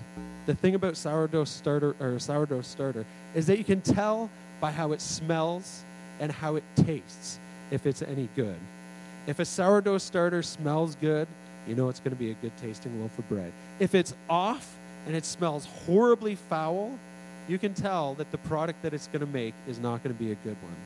the 0.47 0.55
thing 0.55 0.75
about 0.75 0.97
sourdough 0.97 1.45
starter 1.45 1.97
or 2.01 2.19
sourdough 2.19 2.63
starter 2.63 3.05
is 3.35 3.47
that 3.47 3.59
you 3.59 3.65
can 3.65 3.81
tell 3.81 4.31
by 4.61 4.71
how 4.71 4.93
it 4.93 5.01
smells 5.01 5.83
and 6.21 6.31
how 6.31 6.57
it 6.57 6.65
tastes 6.77 7.39
if 7.71 7.87
it's 7.87 8.03
any 8.03 8.29
good. 8.37 8.59
If 9.27 9.39
a 9.39 9.45
sourdough 9.45 9.99
starter 9.99 10.43
smells 10.43 10.97
good, 10.97 11.27
you 11.67 11.75
know 11.75 11.89
it's 11.89 12.01
going 12.01 12.15
to 12.15 12.19
be 12.19 12.31
a 12.31 12.35
good 12.35 12.57
tasting 12.59 13.01
loaf 13.01 13.19
of 13.19 13.29
bread. 13.29 13.53
If 13.79 13.95
it's 13.95 14.15
off 14.29 14.77
and 15.07 15.17
it 15.17 15.25
smells 15.25 15.67
horribly 15.87 16.35
foul, 16.35 16.99
you 17.49 17.59
can 17.59 17.75
tell 17.75 18.15
that 18.15 18.31
the 18.31 18.39
product 18.39 18.83
that 18.83 18.95
it's 18.95 19.07
going 19.09 19.21
to 19.21 19.27
make 19.27 19.55
is 19.67 19.79
not 19.79 20.03
going 20.03 20.15
to 20.15 20.23
be 20.23 20.33
a 20.33 20.37
good 20.37 20.57
one. 20.63 20.77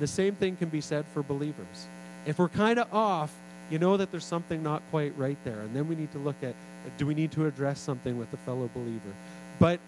The 0.00 0.06
same 0.06 0.34
thing 0.34 0.56
can 0.56 0.68
be 0.68 0.80
said 0.80 1.04
for 1.12 1.22
believers. 1.22 1.86
If 2.26 2.38
we're 2.38 2.48
kind 2.48 2.78
of 2.78 2.92
off, 2.92 3.32
you 3.70 3.78
know 3.78 3.96
that 3.96 4.10
there's 4.10 4.24
something 4.24 4.62
not 4.62 4.82
quite 4.90 5.16
right 5.16 5.38
there. 5.44 5.60
And 5.60 5.74
then 5.74 5.88
we 5.88 5.94
need 5.94 6.12
to 6.12 6.18
look 6.18 6.36
at 6.42 6.54
do 6.98 7.06
we 7.06 7.14
need 7.14 7.32
to 7.32 7.46
address 7.46 7.80
something 7.80 8.18
with 8.18 8.32
a 8.32 8.36
fellow 8.38 8.68
believer? 8.74 9.14
But 9.58 9.80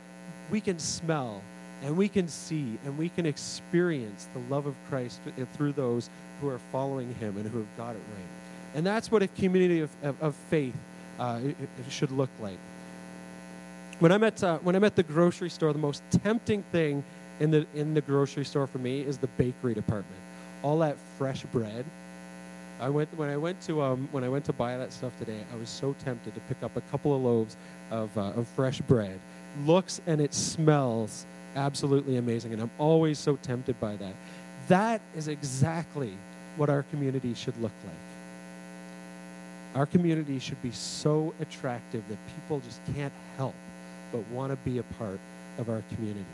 we 0.51 0.61
can 0.61 0.79
smell 0.79 1.43
and 1.83 1.97
we 1.97 2.09
can 2.09 2.29
see 2.29 2.79
and 2.85 2.97
we 2.97 3.09
can 3.09 3.27
experience 3.27 4.29
the 4.33 4.41
love 4.55 4.67
of 4.67 4.75
Christ 4.89 5.21
through 5.55 5.73
those 5.73 6.11
who 6.41 6.49
are 6.49 6.59
following 6.73 7.15
him 7.15 7.37
and 7.37 7.49
who 7.49 7.59
have 7.59 7.77
got 7.77 7.91
it 7.95 8.03
right. 8.17 8.27
And 8.75 8.87
that's 8.87 9.11
what 9.11 9.23
a 9.23 9.29
community 9.29 9.81
of, 9.81 9.91
of, 10.03 10.23
of 10.23 10.35
faith 10.35 10.77
uh, 11.19 11.41
it, 11.43 11.57
it, 11.61 11.91
should 11.91 12.11
look 12.11 12.31
like. 12.41 12.59
When 14.01 14.13
I'm 14.13 14.23
at 14.25 14.43
uh, 14.43 14.59
when 14.59 14.77
I'm 14.77 14.85
at 14.85 14.97
the 14.97 15.03
grocery 15.03 15.49
store, 15.49 15.73
the 15.73 15.79
most 15.79 16.03
tempting 16.11 16.63
thing 16.73 17.03
in 17.41 17.51
the 17.51 17.67
in 17.75 17.95
the 17.95 18.03
grocery 18.03 18.45
store 18.45 18.67
for 18.67 18.79
me 18.79 19.01
is 19.01 19.17
the 19.19 19.29
bakery 19.29 19.75
department. 19.75 20.21
All 20.63 20.79
that 20.81 20.97
fresh 21.17 21.43
bread. 21.45 21.85
I 22.79 22.91
went 22.91 23.09
when 23.17 23.31
I 23.31 23.39
went 23.39 23.61
to 23.63 23.81
um, 23.81 24.09
when 24.13 24.25
I 24.25 24.29
went 24.29 24.45
to 24.47 24.53
buy 24.53 24.77
that 24.77 24.93
stuff 24.93 25.19
today. 25.19 25.41
I 25.51 25.57
was 25.57 25.71
so 25.71 25.95
tempted 26.05 26.35
to 26.35 26.41
pick 26.41 26.63
up 26.63 26.77
a 26.77 26.83
couple 26.83 27.17
of 27.17 27.23
loaves 27.23 27.57
of, 27.91 28.17
uh, 28.19 28.33
of 28.37 28.47
fresh 28.49 28.81
bread. 28.83 29.19
Looks 29.65 30.01
and 30.07 30.21
it 30.21 30.35
smells 30.35 31.25
absolutely 31.55 32.17
amazing, 32.19 32.53
and 32.53 32.61
I'm 32.61 32.71
always 32.79 33.19
so 33.19 33.37
tempted 33.37 33.81
by 33.81 33.97
that. 33.97 34.15
That 34.69 35.01
is 35.17 35.29
exactly 35.29 36.13
what 36.57 36.69
our 36.69 36.83
community 36.85 37.35
should 37.35 37.61
look 37.61 37.73
like. 37.85 37.95
Our 39.75 39.87
community 39.87 40.39
should 40.39 40.61
be 40.63 40.73
so 40.73 41.35
attractive 41.41 42.03
that 42.09 42.19
people 42.35 42.61
just 42.61 42.81
can't 42.95 43.13
help 43.37 43.55
but 44.13 44.27
want 44.29 44.53
to 44.53 44.57
be 44.69 44.79
a 44.79 44.83
part 44.83 45.21
of 45.59 45.69
our 45.69 45.83
community. 45.95 46.25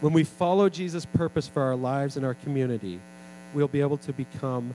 When 0.00 0.12
we 0.12 0.24
follow 0.24 0.68
Jesus' 0.68 1.04
purpose 1.04 1.46
for 1.46 1.62
our 1.62 1.76
lives 1.76 2.16
and 2.16 2.24
our 2.24 2.34
community, 2.34 3.00
we'll 3.54 3.68
be 3.68 3.80
able 3.80 3.98
to 3.98 4.12
become 4.12 4.74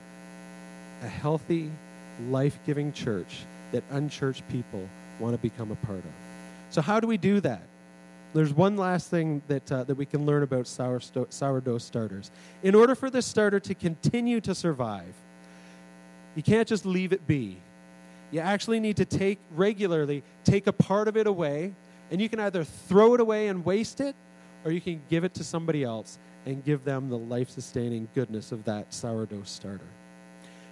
a 1.02 1.08
healthy, 1.08 1.70
life 2.30 2.58
giving 2.64 2.92
church 2.92 3.44
that 3.72 3.82
unchurched 3.90 4.46
people 4.48 4.88
want 5.18 5.34
to 5.34 5.42
become 5.42 5.70
a 5.70 5.86
part 5.86 5.98
of. 5.98 6.25
So, 6.70 6.82
how 6.82 7.00
do 7.00 7.06
we 7.06 7.16
do 7.16 7.40
that? 7.40 7.62
There's 8.34 8.52
one 8.52 8.76
last 8.76 9.08
thing 9.08 9.40
that, 9.48 9.72
uh, 9.72 9.84
that 9.84 9.94
we 9.94 10.04
can 10.04 10.26
learn 10.26 10.42
about 10.42 10.66
sour 10.66 11.00
sto- 11.00 11.26
sourdough 11.30 11.78
starters. 11.78 12.30
In 12.62 12.74
order 12.74 12.94
for 12.94 13.08
this 13.08 13.24
starter 13.24 13.60
to 13.60 13.74
continue 13.74 14.40
to 14.42 14.54
survive, 14.54 15.14
you 16.34 16.42
can't 16.42 16.68
just 16.68 16.84
leave 16.84 17.12
it 17.12 17.26
be. 17.26 17.58
You 18.30 18.40
actually 18.40 18.80
need 18.80 18.96
to 18.98 19.04
take 19.04 19.38
regularly, 19.54 20.22
take 20.44 20.66
a 20.66 20.72
part 20.72 21.08
of 21.08 21.16
it 21.16 21.26
away, 21.26 21.74
and 22.10 22.20
you 22.20 22.28
can 22.28 22.40
either 22.40 22.64
throw 22.64 23.14
it 23.14 23.20
away 23.20 23.48
and 23.48 23.64
waste 23.64 24.00
it, 24.00 24.14
or 24.64 24.70
you 24.70 24.80
can 24.80 25.00
give 25.08 25.24
it 25.24 25.32
to 25.34 25.44
somebody 25.44 25.84
else 25.84 26.18
and 26.44 26.64
give 26.64 26.84
them 26.84 27.08
the 27.08 27.18
life 27.18 27.48
sustaining 27.48 28.08
goodness 28.14 28.52
of 28.52 28.64
that 28.64 28.92
sourdough 28.92 29.44
starter. 29.44 29.88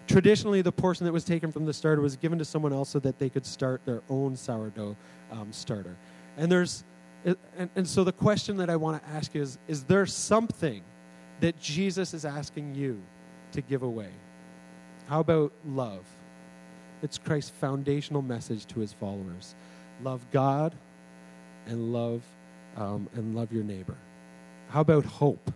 Traditionally, 0.07 0.63
the 0.63 0.73
portion 0.73 1.07
that 1.07 1.13
was 1.13 1.25
taken 1.25 1.51
from 1.51 1.65
the 1.65 1.73
starter 1.73 2.03
was 2.03 2.17
given 2.17 2.39
to 2.39 2.45
someone 2.45 2.73
else 2.73 2.91
so 2.91 2.99
that 3.01 3.19
they 3.19 3.31
could 3.31 3.47
start 3.47 3.85
their 3.85 4.03
own 4.11 4.37
sourdough 4.37 4.97
um, 5.33 5.53
starter. 5.53 5.97
And 6.37 6.51
there's 6.51 6.85
and, 7.25 7.71
and 7.75 7.89
so 7.89 8.05
the 8.05 8.13
question 8.13 8.59
that 8.59 8.69
I 8.69 8.77
want 8.77 9.03
to 9.03 9.09
ask 9.11 9.35
is 9.35 9.59
is 9.67 9.85
there 9.85 10.07
something 10.07 10.83
that 11.41 11.59
Jesus 11.59 12.15
is 12.15 12.25
asking 12.25 12.75
you 12.75 13.01
to 13.53 13.63
give 13.63 13.83
away? 13.83 14.11
How 15.09 15.21
about 15.21 15.53
love? 15.67 16.05
It's 17.03 17.19
Christ's 17.19 17.51
foundational 17.51 18.23
message 18.23 18.67
to 18.67 18.81
his 18.81 18.93
followers. 18.93 19.55
Love 20.03 20.25
God 20.33 20.75
and 21.67 21.93
love 21.93 22.23
um, 22.77 23.09
and 23.15 23.35
love 23.35 23.53
your 23.53 23.65
neighbor. 23.65 23.97
How 24.69 24.81
about 24.81 25.05
hope? 25.05 25.53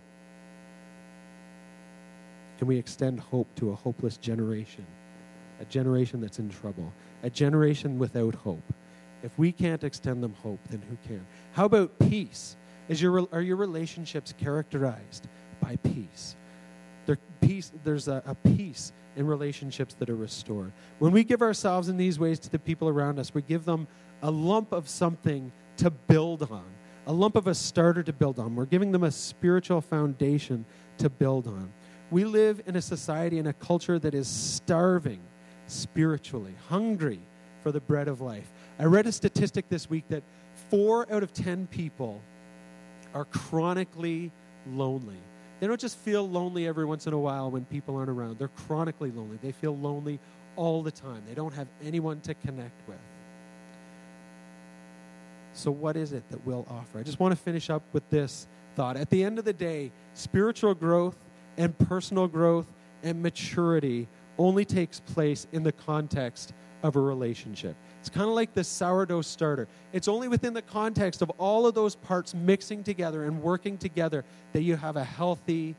Can 2.59 2.67
we 2.67 2.77
extend 2.77 3.21
hope 3.21 3.47
to 3.55 3.71
a 3.71 3.75
hopeless 3.75 4.17
generation? 4.17 4.85
A 5.61 5.65
generation 5.65 6.19
that's 6.19 6.39
in 6.39 6.49
trouble, 6.49 6.91
a 7.23 7.29
generation 7.29 7.97
without 7.97 8.35
hope. 8.35 8.73
If 9.23 9.39
we 9.39 9.53
can't 9.53 9.81
extend 9.85 10.21
them 10.21 10.33
hope, 10.33 10.59
then 10.69 10.81
who 10.81 10.97
can? 11.07 11.25
How 11.53 11.63
about 11.63 11.97
peace? 11.99 12.57
Is 12.89 13.01
your, 13.01 13.25
are 13.31 13.41
your 13.41 13.55
relationships 13.55 14.33
characterized 14.37 15.29
by 15.61 15.77
peace? 15.77 16.35
There, 17.05 17.17
peace 17.39 17.71
there's 17.85 18.09
a, 18.09 18.21
a 18.25 18.35
peace 18.35 18.91
in 19.15 19.25
relationships 19.25 19.93
that 19.93 20.09
are 20.09 20.17
restored. 20.17 20.73
When 20.99 21.13
we 21.13 21.23
give 21.23 21.41
ourselves 21.41 21.87
in 21.87 21.95
these 21.95 22.19
ways 22.19 22.39
to 22.39 22.49
the 22.49 22.59
people 22.59 22.89
around 22.89 23.19
us, 23.19 23.33
we 23.33 23.41
give 23.41 23.63
them 23.63 23.87
a 24.21 24.29
lump 24.29 24.73
of 24.73 24.89
something 24.89 25.53
to 25.77 25.89
build 25.89 26.43
on, 26.51 26.65
a 27.07 27.13
lump 27.13 27.37
of 27.37 27.47
a 27.47 27.55
starter 27.55 28.03
to 28.03 28.11
build 28.11 28.37
on. 28.37 28.53
We're 28.53 28.65
giving 28.65 28.91
them 28.91 29.03
a 29.03 29.11
spiritual 29.11 29.79
foundation 29.79 30.65
to 30.97 31.09
build 31.09 31.47
on. 31.47 31.71
We 32.11 32.23
live 32.23 32.61
in 32.65 32.75
a 32.75 32.81
society 32.81 33.37
and 33.37 33.47
a 33.47 33.53
culture 33.53 33.99
that 33.99 34.13
is 34.13 34.27
starving 34.27 35.19
spiritually, 35.67 36.55
hungry 36.67 37.19
for 37.61 37.71
the 37.71 37.79
bread 37.79 38.07
of 38.07 38.21
life. 38.21 38.51
I 38.79 38.85
read 38.85 39.05
a 39.05 39.11
statistic 39.11 39.69
this 39.69 39.89
week 39.89 40.05
that 40.09 40.23
four 40.69 41.11
out 41.11 41.21
of 41.21 41.33
10 41.33 41.67
people 41.67 42.21
are 43.13 43.25
chronically 43.25 44.31
lonely. 44.67 45.17
They 45.59 45.67
don't 45.67 45.79
just 45.79 45.97
feel 45.97 46.27
lonely 46.27 46.67
every 46.67 46.85
once 46.85 47.05
in 47.05 47.13
a 47.13 47.19
while 47.19 47.51
when 47.51 47.65
people 47.65 47.95
aren't 47.97 48.09
around, 48.09 48.39
they're 48.39 48.47
chronically 48.47 49.11
lonely. 49.11 49.37
They 49.41 49.51
feel 49.51 49.75
lonely 49.77 50.19
all 50.55 50.81
the 50.81 50.91
time, 50.91 51.23
they 51.27 51.35
don't 51.35 51.53
have 51.53 51.67
anyone 51.83 52.21
to 52.21 52.33
connect 52.33 52.87
with. 52.87 52.97
So, 55.53 55.71
what 55.71 55.97
is 55.97 56.13
it 56.13 56.23
that 56.29 56.45
we'll 56.45 56.65
offer? 56.69 56.99
I 56.99 57.03
just 57.03 57.19
want 57.19 57.33
to 57.33 57.41
finish 57.41 57.69
up 57.69 57.83
with 57.91 58.09
this 58.09 58.47
thought. 58.75 58.95
At 58.95 59.09
the 59.09 59.23
end 59.23 59.39
of 59.39 59.45
the 59.45 59.53
day, 59.53 59.91
spiritual 60.13 60.73
growth 60.73 61.17
and 61.59 61.77
personal 61.77 62.27
growth 62.27 62.65
and 63.03 63.21
maturity 63.21 64.07
only 64.39 64.65
takes 64.65 65.01
place 65.01 65.45
in 65.51 65.61
the 65.61 65.71
context 65.71 66.53
of 66.81 66.95
a 66.95 66.99
relationship. 66.99 67.75
It's 67.99 68.09
kind 68.09 68.29
of 68.29 68.33
like 68.33 68.53
the 68.53 68.63
sourdough 68.63 69.21
starter. 69.21 69.67
It's 69.91 70.07
only 70.07 70.29
within 70.29 70.53
the 70.53 70.61
context 70.61 71.21
of 71.21 71.29
all 71.37 71.67
of 71.67 71.75
those 71.75 71.95
parts 71.95 72.33
mixing 72.33 72.83
together 72.83 73.25
and 73.25 73.41
working 73.41 73.77
together 73.77 74.23
that 74.53 74.61
you 74.61 74.77
have 74.77 74.95
a 74.95 75.03
healthy 75.03 75.75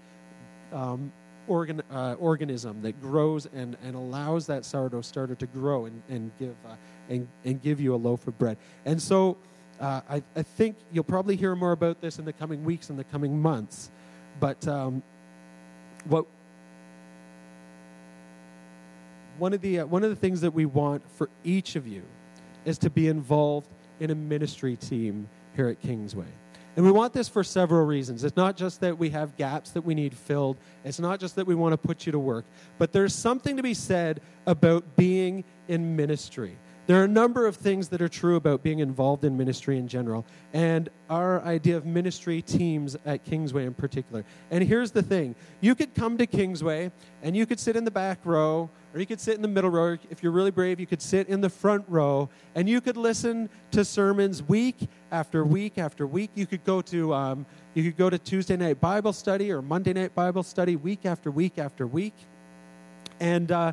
um, 0.72 1.10
organ, 1.48 1.82
uh, 1.90 2.16
organism 2.18 2.82
that 2.82 3.00
grows 3.00 3.46
and, 3.46 3.78
and 3.82 3.96
allows 3.96 4.46
that 4.46 4.66
sourdough 4.66 5.00
starter 5.00 5.34
to 5.34 5.46
grow 5.46 5.86
and, 5.86 6.02
and, 6.10 6.30
give, 6.38 6.54
uh, 6.68 6.74
and, 7.08 7.26
and 7.46 7.62
give 7.62 7.80
you 7.80 7.94
a 7.94 7.96
loaf 7.96 8.26
of 8.26 8.38
bread. 8.38 8.58
And 8.84 9.00
so 9.00 9.38
uh, 9.80 10.02
I, 10.08 10.22
I 10.36 10.42
think 10.42 10.76
you'll 10.92 11.02
probably 11.02 11.36
hear 11.36 11.56
more 11.56 11.72
about 11.72 12.02
this 12.02 12.18
in 12.18 12.26
the 12.26 12.32
coming 12.34 12.62
weeks 12.62 12.90
and 12.90 12.98
the 12.98 13.04
coming 13.04 13.40
months. 13.40 13.90
But 14.38 14.68
um, 14.68 15.02
what 16.06 16.26
one 19.38 19.52
of 19.52 19.60
the 19.60 19.80
uh, 19.80 19.86
one 19.86 20.04
of 20.04 20.10
the 20.10 20.16
things 20.16 20.42
that 20.42 20.52
we 20.52 20.66
want 20.66 21.02
for 21.12 21.30
each 21.44 21.76
of 21.76 21.86
you 21.86 22.02
is 22.64 22.78
to 22.78 22.90
be 22.90 23.08
involved 23.08 23.68
in 23.98 24.10
a 24.10 24.14
ministry 24.14 24.76
team 24.76 25.28
here 25.56 25.68
at 25.68 25.80
Kingsway. 25.80 26.26
And 26.76 26.84
we 26.86 26.92
want 26.92 27.12
this 27.12 27.28
for 27.28 27.42
several 27.42 27.84
reasons. 27.84 28.22
It's 28.22 28.36
not 28.36 28.56
just 28.56 28.80
that 28.80 28.96
we 28.96 29.10
have 29.10 29.36
gaps 29.36 29.70
that 29.72 29.82
we 29.82 29.94
need 29.94 30.16
filled. 30.16 30.56
It's 30.84 31.00
not 31.00 31.18
just 31.18 31.36
that 31.36 31.46
we 31.46 31.54
want 31.54 31.72
to 31.72 31.76
put 31.76 32.06
you 32.06 32.12
to 32.12 32.18
work, 32.18 32.44
but 32.78 32.92
there's 32.92 33.14
something 33.14 33.56
to 33.56 33.62
be 33.62 33.74
said 33.74 34.20
about 34.46 34.96
being 34.96 35.44
in 35.68 35.96
ministry. 35.96 36.56
There 36.86 37.00
are 37.00 37.04
a 37.04 37.08
number 37.08 37.46
of 37.46 37.56
things 37.56 37.88
that 37.90 38.02
are 38.02 38.08
true 38.08 38.36
about 38.36 38.62
being 38.62 38.80
involved 38.80 39.24
in 39.24 39.36
ministry 39.36 39.78
in 39.78 39.86
general, 39.86 40.26
and 40.52 40.88
our 41.08 41.40
idea 41.42 41.76
of 41.76 41.86
ministry 41.86 42.42
teams 42.42 42.96
at 43.04 43.24
Kingsway 43.24 43.64
in 43.64 43.74
particular. 43.74 44.24
And 44.50 44.64
here's 44.64 44.90
the 44.90 45.02
thing 45.02 45.36
you 45.60 45.74
could 45.74 45.94
come 45.94 46.18
to 46.18 46.26
Kingsway 46.26 46.90
and 47.22 47.36
you 47.36 47.46
could 47.46 47.60
sit 47.60 47.76
in 47.76 47.84
the 47.84 47.90
back 47.90 48.18
row, 48.24 48.70
or 48.92 48.98
you 48.98 49.06
could 49.06 49.20
sit 49.20 49.36
in 49.36 49.42
the 49.42 49.48
middle 49.48 49.70
row. 49.70 49.98
If 50.10 50.22
you're 50.22 50.32
really 50.32 50.50
brave, 50.50 50.80
you 50.80 50.86
could 50.86 51.02
sit 51.02 51.28
in 51.28 51.40
the 51.40 51.50
front 51.50 51.84
row, 51.86 52.28
and 52.54 52.68
you 52.68 52.80
could 52.80 52.96
listen 52.96 53.50
to 53.70 53.84
sermons 53.84 54.42
week 54.42 54.88
after 55.12 55.44
week 55.44 55.78
after 55.78 56.06
week. 56.06 56.30
You 56.34 56.46
could 56.46 56.64
go 56.64 56.80
to 56.82 57.14
um, 57.14 57.46
you 57.74 57.84
could 57.84 57.96
go 57.96 58.10
to 58.10 58.18
Tuesday 58.18 58.56
night 58.56 58.80
Bible 58.80 59.12
study 59.12 59.52
or 59.52 59.62
Monday 59.62 59.92
night 59.92 60.14
Bible 60.14 60.42
study 60.42 60.74
week 60.76 61.06
after 61.06 61.30
week 61.30 61.58
after 61.58 61.86
week, 61.86 62.14
and 63.20 63.52
uh, 63.52 63.72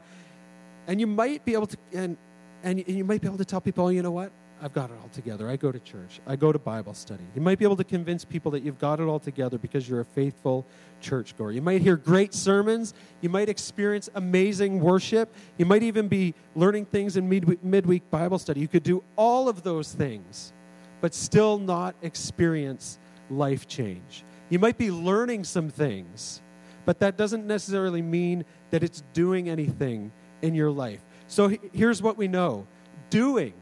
and 0.86 1.00
you 1.00 1.08
might 1.08 1.44
be 1.46 1.54
able 1.54 1.68
to 1.68 1.78
and 1.94 2.18
and 2.64 2.88
you 2.88 3.04
might 3.04 3.22
be 3.22 3.28
able 3.28 3.38
to 3.38 3.46
tell 3.46 3.62
people, 3.62 3.86
oh, 3.86 3.90
you 3.90 4.02
know 4.02 4.12
what? 4.12 4.32
I've 4.62 4.74
got 4.74 4.90
it 4.90 4.98
all 5.02 5.10
together. 5.10 5.48
I 5.48 5.56
go 5.56 5.72
to 5.72 5.80
church. 5.80 6.20
I 6.26 6.36
go 6.36 6.52
to 6.52 6.58
Bible 6.58 6.96
study. 6.96 7.24
You 7.36 7.42
might 7.42 7.60
be 7.60 7.66
able 7.66 7.76
to 7.76 7.84
convince 7.84 8.26
people 8.26 8.50
that 8.52 8.64
you've 8.64 8.80
got 8.80 9.00
it 9.00 9.04
all 9.04 9.20
together 9.20 9.60
because 9.60 9.88
you're 9.88 10.00
a 10.00 10.06
faithful 10.06 10.66
churchgoer. 11.00 11.52
You 11.52 11.62
might 11.62 11.82
hear 11.82 11.96
great 11.96 12.34
sermons. 12.34 12.96
You 13.22 13.30
might 13.30 13.50
experience 13.50 14.10
amazing 14.16 14.80
worship. 14.80 15.34
You 15.58 15.68
might 15.68 15.84
even 15.84 16.08
be 16.08 16.34
learning 16.56 16.86
things 16.86 17.18
in 17.18 17.30
mid- 17.30 17.64
midweek 17.64 18.10
Bible 18.10 18.40
study. 18.40 18.60
You 18.60 18.68
could 18.68 18.84
do 18.84 19.04
all 19.16 19.48
of 19.48 19.62
those 19.62 19.94
things, 19.94 20.54
but 21.02 21.14
still 21.14 21.60
not 21.60 21.96
experience 22.02 22.98
life 23.30 23.68
change. 23.68 24.24
You 24.50 24.58
might 24.58 24.78
be 24.78 24.90
learning 24.90 25.44
some 25.44 25.70
things, 25.70 26.42
but 26.86 27.00
that 27.00 27.16
doesn't 27.16 27.46
necessarily 27.46 28.02
mean 28.02 28.44
that 28.72 28.82
it's 28.82 29.04
doing 29.14 29.50
anything 29.50 30.12
in 30.42 30.56
your 30.56 30.72
life. 30.72 31.02
So 31.28 31.56
here's 31.74 32.02
what 32.02 32.18
we 32.18 32.28
know 32.28 32.68
doing 33.10 33.54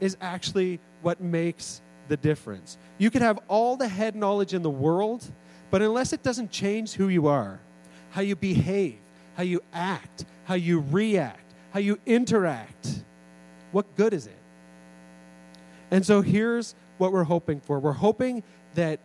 is 0.00 0.16
actually 0.20 0.80
what 1.02 1.20
makes 1.20 1.80
the 2.08 2.16
difference. 2.16 2.78
You 2.98 3.10
could 3.10 3.22
have 3.22 3.38
all 3.48 3.76
the 3.76 3.88
head 3.88 4.16
knowledge 4.16 4.54
in 4.54 4.62
the 4.62 4.70
world, 4.70 5.30
but 5.70 5.82
unless 5.82 6.12
it 6.12 6.22
doesn't 6.22 6.50
change 6.50 6.92
who 6.92 7.08
you 7.08 7.26
are, 7.28 7.60
how 8.10 8.20
you 8.20 8.36
behave, 8.36 8.98
how 9.34 9.42
you 9.42 9.62
act, 9.72 10.24
how 10.44 10.54
you 10.54 10.84
react, 10.90 11.54
how 11.72 11.80
you 11.80 11.98
interact, 12.04 13.04
what 13.70 13.96
good 13.96 14.12
is 14.12 14.26
it? 14.26 14.38
And 15.90 16.04
so 16.04 16.20
here's 16.20 16.74
what 16.98 17.12
we're 17.12 17.24
hoping 17.24 17.60
for 17.60 17.78
we're 17.78 17.92
hoping 17.92 18.42
that 18.74 19.00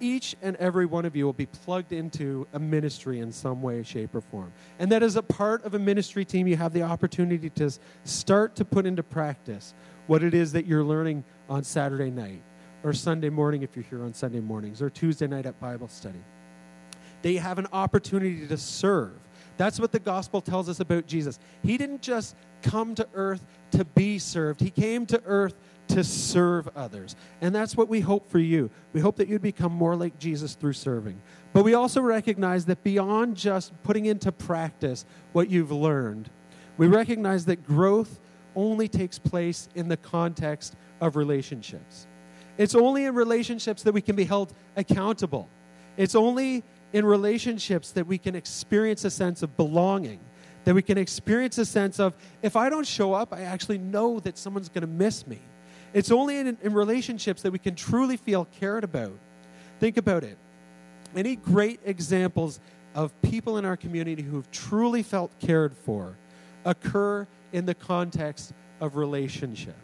each 0.00 0.36
and 0.42 0.56
every 0.56 0.86
one 0.86 1.04
of 1.04 1.14
you 1.14 1.24
will 1.24 1.32
be 1.32 1.46
plugged 1.46 1.92
into 1.92 2.46
a 2.52 2.58
ministry 2.58 3.20
in 3.20 3.32
some 3.32 3.62
way, 3.62 3.82
shape, 3.82 4.14
or 4.14 4.20
form. 4.20 4.52
And 4.78 4.90
that 4.92 5.02
as 5.02 5.16
a 5.16 5.22
part 5.22 5.64
of 5.64 5.74
a 5.74 5.78
ministry 5.78 6.24
team, 6.24 6.46
you 6.46 6.56
have 6.56 6.72
the 6.72 6.82
opportunity 6.82 7.50
to 7.50 7.70
start 8.04 8.56
to 8.56 8.64
put 8.64 8.86
into 8.86 9.02
practice 9.02 9.74
what 10.06 10.22
it 10.22 10.34
is 10.34 10.52
that 10.52 10.66
you're 10.66 10.84
learning 10.84 11.24
on 11.48 11.62
Saturday 11.62 12.10
night, 12.10 12.42
or 12.82 12.92
Sunday 12.92 13.30
morning 13.30 13.62
if 13.62 13.76
you're 13.76 13.84
here 13.84 14.02
on 14.02 14.12
Sunday 14.12 14.40
mornings, 14.40 14.82
or 14.82 14.90
Tuesday 14.90 15.26
night 15.26 15.46
at 15.46 15.60
Bible 15.60 15.88
study. 15.88 16.22
They 17.22 17.36
have 17.36 17.58
an 17.58 17.66
opportunity 17.72 18.46
to 18.46 18.56
serve. 18.56 19.12
That's 19.56 19.78
what 19.78 19.92
the 19.92 19.98
gospel 19.98 20.40
tells 20.40 20.68
us 20.68 20.80
about 20.80 21.06
Jesus. 21.06 21.38
He 21.62 21.76
didn't 21.76 22.00
just 22.00 22.34
come 22.62 22.94
to 22.94 23.06
earth 23.14 23.44
to 23.72 23.84
be 23.84 24.18
served, 24.18 24.60
He 24.60 24.70
came 24.70 25.06
to 25.06 25.22
earth 25.24 25.54
to 25.90 26.04
serve 26.04 26.68
others. 26.76 27.16
And 27.40 27.54
that's 27.54 27.76
what 27.76 27.88
we 27.88 28.00
hope 28.00 28.28
for 28.30 28.38
you. 28.38 28.70
We 28.92 29.00
hope 29.00 29.16
that 29.16 29.28
you'd 29.28 29.42
become 29.42 29.72
more 29.72 29.96
like 29.96 30.18
Jesus 30.18 30.54
through 30.54 30.72
serving. 30.72 31.20
But 31.52 31.64
we 31.64 31.74
also 31.74 32.00
recognize 32.00 32.64
that 32.66 32.82
beyond 32.82 33.36
just 33.36 33.72
putting 33.82 34.06
into 34.06 34.32
practice 34.32 35.04
what 35.32 35.50
you've 35.50 35.72
learned, 35.72 36.30
we 36.76 36.86
recognize 36.86 37.44
that 37.46 37.64
growth 37.66 38.20
only 38.56 38.88
takes 38.88 39.18
place 39.18 39.68
in 39.74 39.88
the 39.88 39.96
context 39.96 40.74
of 41.00 41.16
relationships. 41.16 42.06
It's 42.58 42.74
only 42.74 43.04
in 43.04 43.14
relationships 43.14 43.82
that 43.84 43.92
we 43.92 44.00
can 44.00 44.16
be 44.16 44.24
held 44.24 44.52
accountable. 44.76 45.48
It's 45.96 46.14
only 46.14 46.62
in 46.92 47.04
relationships 47.04 47.92
that 47.92 48.06
we 48.06 48.18
can 48.18 48.34
experience 48.34 49.04
a 49.04 49.10
sense 49.10 49.42
of 49.42 49.56
belonging, 49.56 50.20
that 50.64 50.74
we 50.74 50.82
can 50.82 50.98
experience 50.98 51.58
a 51.58 51.64
sense 51.64 52.00
of, 52.00 52.16
if 52.42 52.56
I 52.56 52.68
don't 52.68 52.86
show 52.86 53.14
up, 53.14 53.32
I 53.32 53.42
actually 53.42 53.78
know 53.78 54.20
that 54.20 54.36
someone's 54.36 54.68
going 54.68 54.82
to 54.82 54.88
miss 54.88 55.26
me. 55.26 55.40
It's 55.92 56.10
only 56.10 56.38
in, 56.38 56.56
in 56.62 56.72
relationships 56.72 57.42
that 57.42 57.50
we 57.50 57.58
can 57.58 57.74
truly 57.74 58.16
feel 58.16 58.46
cared 58.58 58.84
about. 58.84 59.18
Think 59.80 59.96
about 59.96 60.24
it. 60.24 60.38
Any 61.16 61.36
great 61.36 61.80
examples 61.84 62.60
of 62.94 63.12
people 63.22 63.58
in 63.58 63.64
our 63.64 63.76
community 63.76 64.22
who 64.22 64.36
have 64.36 64.50
truly 64.50 65.02
felt 65.02 65.30
cared 65.40 65.76
for 65.76 66.16
occur 66.64 67.26
in 67.52 67.66
the 67.66 67.74
context 67.74 68.52
of 68.80 68.96
relationship. 68.96 69.76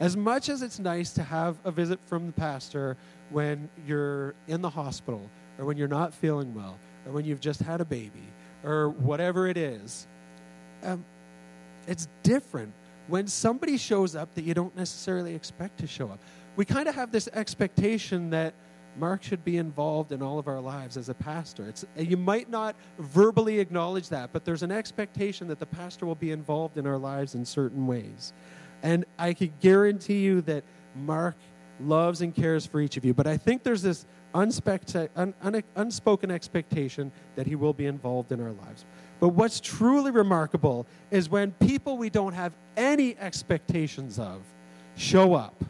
As 0.00 0.16
much 0.16 0.48
as 0.48 0.62
it's 0.62 0.78
nice 0.78 1.12
to 1.12 1.22
have 1.22 1.56
a 1.64 1.70
visit 1.70 2.00
from 2.06 2.26
the 2.26 2.32
pastor 2.32 2.96
when 3.30 3.68
you're 3.86 4.34
in 4.48 4.60
the 4.60 4.70
hospital, 4.70 5.28
or 5.58 5.64
when 5.64 5.76
you're 5.76 5.88
not 5.88 6.12
feeling 6.12 6.54
well, 6.54 6.78
or 7.06 7.12
when 7.12 7.24
you've 7.24 7.40
just 7.40 7.60
had 7.60 7.80
a 7.80 7.84
baby, 7.84 8.24
or 8.64 8.90
whatever 8.90 9.46
it 9.46 9.56
is, 9.56 10.06
um, 10.82 11.04
it's 11.86 12.08
different 12.22 12.72
when 13.08 13.26
somebody 13.26 13.76
shows 13.76 14.16
up 14.16 14.34
that 14.34 14.44
you 14.44 14.54
don't 14.54 14.74
necessarily 14.76 15.34
expect 15.34 15.78
to 15.80 15.86
show 15.86 16.08
up. 16.08 16.20
We 16.56 16.64
kind 16.64 16.88
of 16.88 16.94
have 16.94 17.10
this 17.10 17.28
expectation 17.32 18.30
that 18.30 18.54
Mark 18.96 19.22
should 19.22 19.44
be 19.44 19.56
involved 19.56 20.12
in 20.12 20.22
all 20.22 20.38
of 20.38 20.46
our 20.46 20.60
lives 20.60 20.96
as 20.96 21.08
a 21.08 21.14
pastor. 21.14 21.68
It's, 21.68 21.84
uh, 21.98 22.02
you 22.02 22.16
might 22.16 22.48
not 22.48 22.76
verbally 22.98 23.58
acknowledge 23.58 24.08
that, 24.10 24.32
but 24.32 24.44
there's 24.44 24.62
an 24.62 24.70
expectation 24.70 25.48
that 25.48 25.58
the 25.58 25.66
pastor 25.66 26.06
will 26.06 26.14
be 26.14 26.30
involved 26.30 26.78
in 26.78 26.86
our 26.86 26.98
lives 26.98 27.34
in 27.34 27.44
certain 27.44 27.86
ways. 27.86 28.32
And 28.82 29.04
I 29.18 29.32
can 29.32 29.52
guarantee 29.60 30.20
you 30.20 30.42
that 30.42 30.64
Mark 30.94 31.36
loves 31.80 32.20
and 32.20 32.34
cares 32.34 32.66
for 32.66 32.80
each 32.80 32.96
of 32.96 33.04
you. 33.04 33.14
But 33.14 33.26
I 33.26 33.36
think 33.36 33.64
there's 33.64 33.82
this 33.82 34.06
un- 34.32 34.52
un- 35.16 35.64
unspoken 35.74 36.30
expectation 36.30 37.10
that 37.34 37.46
he 37.46 37.56
will 37.56 37.72
be 37.72 37.86
involved 37.86 38.30
in 38.32 38.40
our 38.40 38.52
lives. 38.52 38.84
But 39.24 39.30
what's 39.30 39.58
truly 39.58 40.10
remarkable 40.10 40.86
is 41.10 41.30
when 41.30 41.52
people 41.52 41.96
we 41.96 42.10
don't 42.10 42.34
have 42.34 42.52
any 42.76 43.16
expectations 43.16 44.18
of 44.18 44.42
show 44.96 45.32
up 45.32 45.64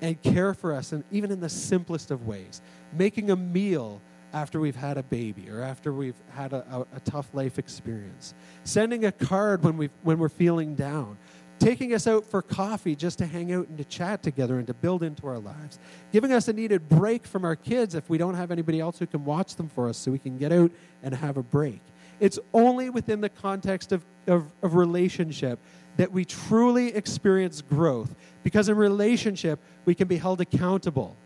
and 0.00 0.18
care 0.22 0.54
for 0.54 0.72
us, 0.72 0.92
and 0.92 1.04
even 1.10 1.30
in 1.30 1.40
the 1.40 1.50
simplest 1.50 2.10
of 2.10 2.26
ways, 2.26 2.62
making 2.96 3.30
a 3.32 3.36
meal 3.36 4.00
after 4.32 4.60
we've 4.60 4.74
had 4.74 4.96
a 4.96 5.02
baby 5.02 5.50
or 5.50 5.60
after 5.60 5.92
we've 5.92 6.16
had 6.30 6.54
a, 6.54 6.64
a, 6.72 6.96
a 6.96 7.00
tough 7.00 7.28
life 7.34 7.58
experience, 7.58 8.32
sending 8.64 9.04
a 9.04 9.12
card 9.12 9.62
when, 9.62 9.76
we 9.76 9.90
when 10.02 10.18
we're 10.18 10.30
feeling 10.30 10.74
down, 10.74 11.18
taking 11.58 11.92
us 11.92 12.06
out 12.06 12.24
for 12.24 12.40
coffee 12.40 12.96
just 12.96 13.18
to 13.18 13.26
hang 13.26 13.52
out 13.52 13.68
and 13.68 13.76
to 13.76 13.84
chat 13.84 14.22
together 14.22 14.56
and 14.56 14.66
to 14.66 14.72
build 14.72 15.02
into 15.02 15.26
our 15.26 15.38
lives, 15.38 15.78
giving 16.12 16.32
us 16.32 16.48
a 16.48 16.52
needed 16.54 16.88
break 16.88 17.26
from 17.26 17.44
our 17.44 17.56
kids 17.56 17.94
if 17.94 18.08
we 18.08 18.16
don't 18.16 18.36
have 18.36 18.50
anybody 18.50 18.80
else 18.80 18.98
who 18.98 19.06
can 19.06 19.22
watch 19.22 19.56
them 19.56 19.68
for 19.68 19.86
us 19.90 19.98
so 19.98 20.10
we 20.10 20.18
can 20.18 20.38
get 20.38 20.50
out 20.50 20.70
and 21.02 21.14
have 21.14 21.36
a 21.36 21.42
break. 21.42 21.82
It's 22.22 22.38
only 22.54 22.88
within 22.88 23.20
the 23.20 23.28
context 23.28 23.90
of, 23.90 24.04
of, 24.28 24.46
of 24.62 24.76
relationship 24.76 25.58
that 25.96 26.12
we 26.12 26.24
truly 26.24 26.94
experience 26.94 27.62
growth 27.62 28.14
because 28.44 28.68
in 28.68 28.76
relationship, 28.76 29.60
we 29.86 29.96
can 29.96 30.06
be 30.06 30.18
held 30.18 30.40
accountable. 30.40 31.16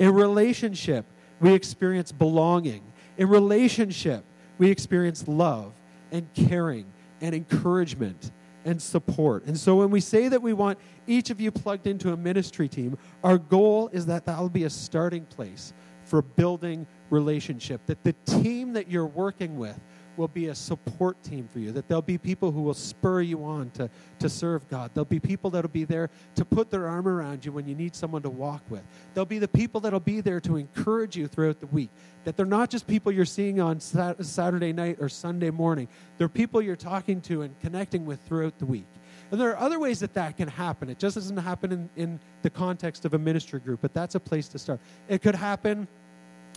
In 0.00 0.12
relationship, 0.12 1.06
we 1.38 1.52
experience 1.52 2.10
belonging. 2.10 2.82
In 3.18 3.28
relationship, 3.28 4.24
we 4.58 4.68
experience 4.68 5.28
love 5.28 5.74
and 6.10 6.26
caring 6.34 6.92
and 7.20 7.36
encouragement 7.36 8.32
and 8.64 8.82
support. 8.82 9.44
And 9.46 9.56
so 9.56 9.76
when 9.76 9.90
we 9.90 10.00
say 10.00 10.26
that 10.26 10.42
we 10.42 10.54
want 10.54 10.76
each 11.06 11.30
of 11.30 11.40
you 11.40 11.52
plugged 11.52 11.86
into 11.86 12.12
a 12.12 12.16
ministry 12.16 12.68
team, 12.68 12.98
our 13.22 13.38
goal 13.38 13.90
is 13.92 14.06
that 14.06 14.26
that'll 14.26 14.48
be 14.48 14.64
a 14.64 14.70
starting 14.70 15.24
place 15.24 15.72
for 16.04 16.20
building 16.20 16.84
relationship. 17.10 17.80
That 17.86 18.02
the 18.02 18.14
team 18.26 18.72
that 18.72 18.90
you're 18.90 19.06
working 19.06 19.56
with 19.56 19.78
will 20.16 20.28
be 20.28 20.48
a 20.48 20.54
support 20.54 21.22
team 21.22 21.48
for 21.52 21.58
you, 21.58 21.72
that 21.72 21.88
there'll 21.88 22.02
be 22.02 22.18
people 22.18 22.50
who 22.50 22.62
will 22.62 22.74
spur 22.74 23.20
you 23.20 23.44
on 23.44 23.70
to, 23.70 23.88
to 24.18 24.28
serve 24.28 24.68
God. 24.68 24.90
There'll 24.94 25.04
be 25.04 25.20
people 25.20 25.50
that'll 25.50 25.70
be 25.70 25.84
there 25.84 26.10
to 26.34 26.44
put 26.44 26.70
their 26.70 26.88
arm 26.88 27.08
around 27.08 27.44
you 27.44 27.52
when 27.52 27.66
you 27.66 27.74
need 27.74 27.94
someone 27.94 28.22
to 28.22 28.30
walk 28.30 28.62
with. 28.68 28.82
There'll 29.14 29.26
be 29.26 29.38
the 29.38 29.48
people 29.48 29.80
that'll 29.80 30.00
be 30.00 30.20
there 30.20 30.40
to 30.40 30.56
encourage 30.56 31.16
you 31.16 31.26
throughout 31.28 31.60
the 31.60 31.66
week. 31.66 31.90
That 32.24 32.36
they're 32.36 32.46
not 32.46 32.70
just 32.70 32.86
people 32.86 33.10
you're 33.10 33.24
seeing 33.24 33.60
on 33.60 33.80
Saturday 33.80 34.72
night 34.72 34.98
or 35.00 35.08
Sunday 35.08 35.50
morning, 35.50 35.88
they're 36.18 36.28
people 36.28 36.62
you're 36.62 36.76
talking 36.76 37.20
to 37.22 37.42
and 37.42 37.58
connecting 37.60 38.06
with 38.06 38.20
throughout 38.26 38.58
the 38.58 38.66
week. 38.66 38.86
And 39.30 39.40
there 39.40 39.50
are 39.50 39.58
other 39.58 39.78
ways 39.78 40.00
that 40.00 40.12
that 40.14 40.36
can 40.36 40.46
happen. 40.46 40.90
It 40.90 40.98
just 40.98 41.14
doesn't 41.14 41.38
happen 41.38 41.72
in, 41.72 41.90
in 41.96 42.20
the 42.42 42.50
context 42.50 43.06
of 43.06 43.14
a 43.14 43.18
ministry 43.18 43.60
group, 43.60 43.80
but 43.80 43.94
that's 43.94 44.14
a 44.14 44.20
place 44.20 44.46
to 44.48 44.58
start. 44.58 44.78
It 45.08 45.22
could 45.22 45.34
happen 45.34 45.88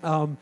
um, 0.03 0.37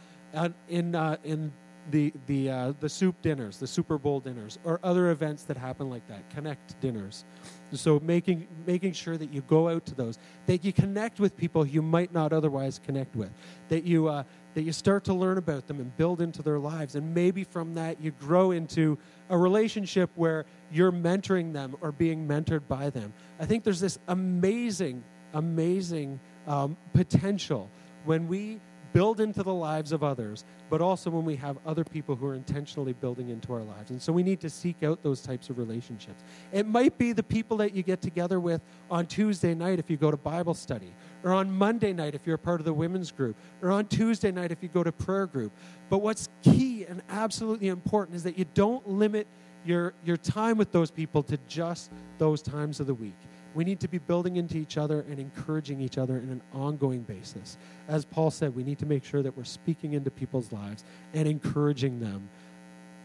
in, 0.68 0.96
uh, 0.96 1.18
in 1.24 1.54
the 1.92 2.14
the 2.28 2.50
uh, 2.50 2.74
the 2.80 2.90
soup 2.90 3.22
dinners, 3.22 3.58
the 3.58 3.68
Super 3.68 3.98
Bowl 3.98 4.20
dinners, 4.20 4.60
or 4.64 4.80
other 4.84 5.12
events 5.12 5.44
that 5.44 5.58
happen 5.58 5.90
like 5.90 6.08
that. 6.08 6.30
Connect 6.30 6.80
dinners. 6.80 7.26
So 7.74 8.00
making 8.00 8.48
making 8.66 8.94
sure 8.94 9.18
that 9.18 9.34
you 9.34 9.42
go 9.42 9.70
out 9.70 9.86
to 9.88 9.96
those, 9.96 10.18
that 10.46 10.64
you 10.64 10.72
connect 10.72 11.20
with 11.20 11.36
people 11.36 11.66
you 11.66 11.82
might 11.82 12.14
not 12.14 12.32
otherwise 12.32 12.80
connect 12.80 13.16
with, 13.16 13.32
that 13.70 13.84
you 13.84 14.08
uh, 14.08 14.24
that 14.54 14.62
you 14.62 14.72
start 14.72 15.04
to 15.06 15.14
learn 15.14 15.38
about 15.38 15.68
them 15.68 15.80
and 15.80 15.96
build 15.98 16.22
into 16.22 16.42
their 16.42 16.60
lives, 16.60 16.96
and 16.96 17.14
maybe 17.14 17.44
from 17.44 17.74
that 17.74 18.00
you 18.02 18.12
grow 18.12 18.52
into 18.52 18.98
a 19.30 19.38
relationship 19.38 20.10
where 20.16 20.46
you're 20.72 20.92
mentoring 20.92 21.54
them 21.54 21.76
or 21.82 21.92
being 21.92 22.28
mentored 22.28 22.68
by 22.68 22.90
them. 22.90 23.14
I 23.40 23.46
think 23.46 23.64
there's 23.64 23.80
this 23.80 24.00
amazing, 24.08 25.04
amazing 25.34 26.20
um, 26.48 26.78
potential 26.94 27.70
when 28.06 28.28
we 28.28 28.60
build 28.94 29.20
into 29.20 29.44
the 29.44 29.54
lives 29.54 29.92
of 29.92 30.04
others, 30.04 30.46
but 30.70 30.80
also 30.80 31.10
when 31.10 31.26
we 31.26 31.36
have 31.36 31.58
other 31.66 31.84
people 31.84 32.16
who 32.16 32.28
are 32.28 32.36
intentionally 32.36 32.94
building 32.94 33.30
into 33.30 33.52
our 33.52 33.64
lives. 33.64 33.90
And 33.90 34.02
so 34.02 34.14
we 34.14 34.24
need 34.24 34.40
to 34.42 34.50
seek 34.50 34.84
out 34.84 35.02
those 35.04 35.22
types 35.22 35.50
of 35.50 35.58
relationships. 35.58 36.24
It 36.52 36.68
might 36.68 36.98
be 36.98 37.12
the 37.12 37.24
people 37.24 37.58
that 37.58 37.74
you 37.74 37.84
get 37.84 38.02
together 38.02 38.40
with 38.40 38.62
on 38.90 39.08
Tuesday 39.08 39.54
night 39.54 39.80
if 39.80 39.90
you 39.90 39.98
go 39.98 40.12
to 40.12 40.18
Bible 40.18 40.54
study, 40.54 40.94
or 41.24 41.34
on 41.34 41.52
Monday 41.52 41.92
night 41.92 42.16
if 42.16 42.26
you're 42.26 42.36
a 42.36 42.40
part 42.40 42.62
of 42.62 42.66
the 42.66 42.74
women's 42.74 43.12
group, 43.12 43.36
or 43.62 43.72
on 43.72 43.88
Tuesday 43.88 44.32
night 44.32 44.52
if 44.52 44.62
you 44.62 44.70
go 44.70 44.84
to 44.84 44.92
prayer 44.92 45.26
group. 45.26 45.52
But 45.90 46.00
what's 46.00 46.30
key 46.44 46.86
and 46.86 47.02
absolutely 47.10 47.68
important 47.70 48.16
is 48.16 48.24
that 48.24 48.38
you 48.38 48.46
don't 48.54 48.88
limit 48.88 49.28
your, 49.66 49.94
your 50.04 50.18
time 50.18 50.58
with 50.58 50.72
those 50.72 50.92
people 50.92 51.24
to 51.24 51.38
just 51.48 51.92
those 52.18 52.42
times 52.42 52.80
of 52.80 52.88
the 52.88 52.94
week. 52.94 53.16
We 53.56 53.64
need 53.64 53.80
to 53.82 53.88
be 53.88 54.00
building 54.00 54.38
into 54.38 54.58
each 54.58 54.78
other 54.78 55.06
and 55.10 55.20
encouraging 55.20 55.80
each 55.80 55.98
other 55.98 56.18
in 56.18 56.30
an 56.30 56.42
ongoing 56.54 57.02
basis. 57.02 57.58
As 57.88 58.06
Paul 58.06 58.32
said, 58.32 58.56
we 58.56 58.64
need 58.64 58.80
to 58.80 58.86
make 58.86 59.04
sure 59.04 59.22
that 59.22 59.38
we're 59.38 59.44
speaking 59.44 59.94
into 59.94 60.10
people's 60.10 60.52
lives 60.52 60.84
and 61.14 61.28
encouraging 61.28 62.00
them 62.00 62.30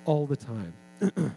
all 0.05 0.27
the 0.27 0.37
time. 0.37 0.73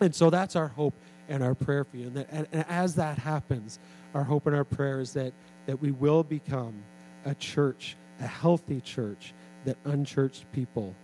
and 0.00 0.14
so 0.14 0.30
that's 0.30 0.56
our 0.56 0.68
hope 0.68 0.94
and 1.28 1.42
our 1.42 1.54
prayer 1.54 1.84
for 1.84 1.96
you. 1.96 2.08
And, 2.08 2.16
that, 2.16 2.28
and, 2.30 2.46
and, 2.52 2.64
as 2.68 2.94
that 2.96 3.18
happens, 3.18 3.78
our 4.14 4.24
hope 4.24 4.46
and 4.46 4.54
our 4.54 4.64
prayer 4.64 5.00
is 5.00 5.14
that, 5.14 5.32
that 5.66 5.80
we 5.80 5.90
will 5.90 6.22
become 6.22 6.74
a 7.24 7.34
church, 7.34 7.96
a 8.20 8.26
healthy 8.26 8.80
church 8.80 9.32
that 9.64 9.76
unchurched 9.84 10.44
people 10.52 10.94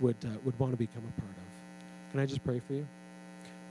would, 0.00 0.16
uh, 0.24 0.28
would 0.44 0.58
want 0.58 0.72
to 0.72 0.78
become 0.78 1.02
a 1.06 1.20
part 1.20 1.32
of. 1.32 2.12
Can 2.12 2.20
I 2.20 2.26
just 2.26 2.42
pray 2.44 2.60
for 2.66 2.72
you? 2.72 2.86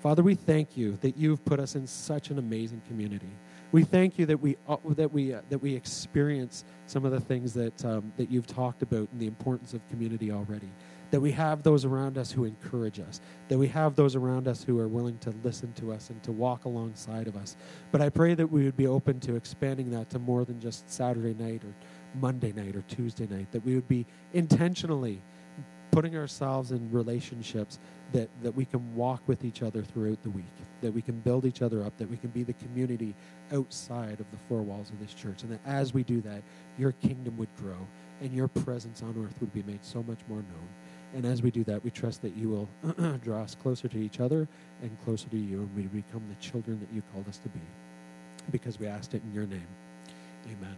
Father, 0.06 0.22
we 0.22 0.36
thank 0.36 0.78
you 0.78 1.00
that 1.02 1.18
you've 1.18 1.44
put 1.46 1.60
us 1.60 1.74
in 1.74 1.88
such 1.88 2.30
an 2.30 2.38
amazing 2.38 2.80
community. 2.88 3.32
We 3.72 3.84
thank 3.84 4.20
you 4.20 4.28
that 4.28 4.40
we 4.40 4.56
uh, 4.70 4.78
that 4.90 5.12
we 5.12 5.34
uh, 5.34 5.42
that 5.50 5.58
we 5.58 5.74
experience 5.74 6.64
some 6.86 7.06
of 7.06 7.12
the 7.12 7.20
things 7.20 7.56
that 7.56 7.84
um, 7.84 8.14
that 8.16 8.30
you've 8.30 8.46
talked 8.46 8.84
about 8.84 9.10
and 9.12 9.20
the 9.20 9.26
importance 9.26 9.74
of 9.74 9.82
community 9.90 10.32
already. 10.32 10.72
That 11.10 11.22
we 11.22 11.32
have 11.32 11.64
those 11.64 11.86
around 11.86 12.20
us 12.20 12.32
who 12.32 12.46
encourage 12.46 13.00
us. 13.00 13.20
That 13.48 13.58
we 13.58 13.68
have 13.70 13.96
those 13.96 14.16
around 14.16 14.48
us 14.48 14.64
who 14.64 14.80
are 14.80 14.88
willing 14.88 15.18
to 15.18 15.34
listen 15.44 15.74
to 15.74 15.92
us 15.92 16.12
and 16.12 16.22
to 16.22 16.32
walk 16.32 16.66
alongside 16.66 17.28
of 17.28 17.36
us. 17.36 17.58
But 17.92 18.02
I 18.02 18.10
pray 18.10 18.36
that 18.36 18.46
we 18.46 18.64
would 18.64 18.78
be 18.78 18.86
open 18.86 19.20
to 19.22 19.36
expanding 19.36 19.90
that 19.90 20.12
to 20.12 20.20
more 20.20 20.46
than 20.46 20.60
just 20.60 20.88
Saturday 20.88 21.34
night 21.34 21.64
or 21.64 21.74
Monday 22.14 22.52
night 22.52 22.76
or 22.76 22.84
Tuesday 22.84 23.26
night, 23.26 23.52
that 23.52 23.66
we 23.66 23.74
would 23.74 23.88
be 23.88 24.06
intentionally 24.34 25.24
putting 25.96 26.18
ourselves 26.18 26.74
in 26.74 26.92
relationships 26.92 27.80
that, 28.12 28.28
that 28.44 28.54
we 28.54 28.66
can 28.66 28.94
walk 28.94 29.22
with 29.28 29.46
each 29.46 29.64
other 29.64 29.82
throughout 29.82 30.22
the 30.24 30.30
week, 30.30 30.44
that 30.82 30.92
we 30.92 31.02
can 31.02 31.18
build 31.22 31.46
each 31.46 31.62
other 31.62 31.86
up, 31.86 31.96
that 31.96 32.10
we 32.12 32.18
can 32.18 32.30
be 32.32 32.44
the 32.44 32.52
community 32.54 33.16
outside 33.54 34.20
of 34.20 34.30
the 34.32 34.38
four 34.50 34.62
walls 34.62 34.90
of 34.90 35.00
this 35.00 35.14
church. 35.14 35.44
And 35.44 35.54
that 35.54 35.62
as 35.66 35.94
we 35.94 36.04
do 36.04 36.20
that, 36.20 36.44
your 36.78 36.92
kingdom 36.92 37.38
would 37.38 37.48
grow 37.56 37.78
and 38.20 38.34
your 38.34 38.50
presence 38.50 39.04
on 39.04 39.16
earth 39.26 39.36
would 39.40 39.54
be 39.54 39.64
made 39.64 39.86
so 39.86 40.04
much 40.04 40.20
more 40.28 40.40
known. 40.40 40.68
And 41.14 41.26
as 41.26 41.42
we 41.42 41.50
do 41.50 41.64
that, 41.64 41.82
we 41.82 41.92
trust 41.92 42.22
that 42.24 42.36
you 42.36 42.50
will 42.50 43.18
draw 43.24 43.44
us 43.44 43.56
closer 43.56 43.88
to 43.88 43.98
each 43.98 44.20
other 44.20 44.50
and 44.82 44.98
closer 45.06 45.30
to 45.30 45.38
you, 45.38 45.60
and 45.60 45.76
we 45.78 45.84
become 45.84 46.24
the 46.28 46.36
children 46.46 46.78
that 46.82 46.94
you 46.94 47.04
called 47.14 47.30
us 47.30 47.38
to 47.38 47.48
be. 47.48 47.62
Because 48.52 48.82
we 48.82 48.88
asked 48.88 49.14
it 49.14 49.24
in 49.24 49.34
your 49.34 49.48
name. 49.48 49.68
Amen. 50.46 50.76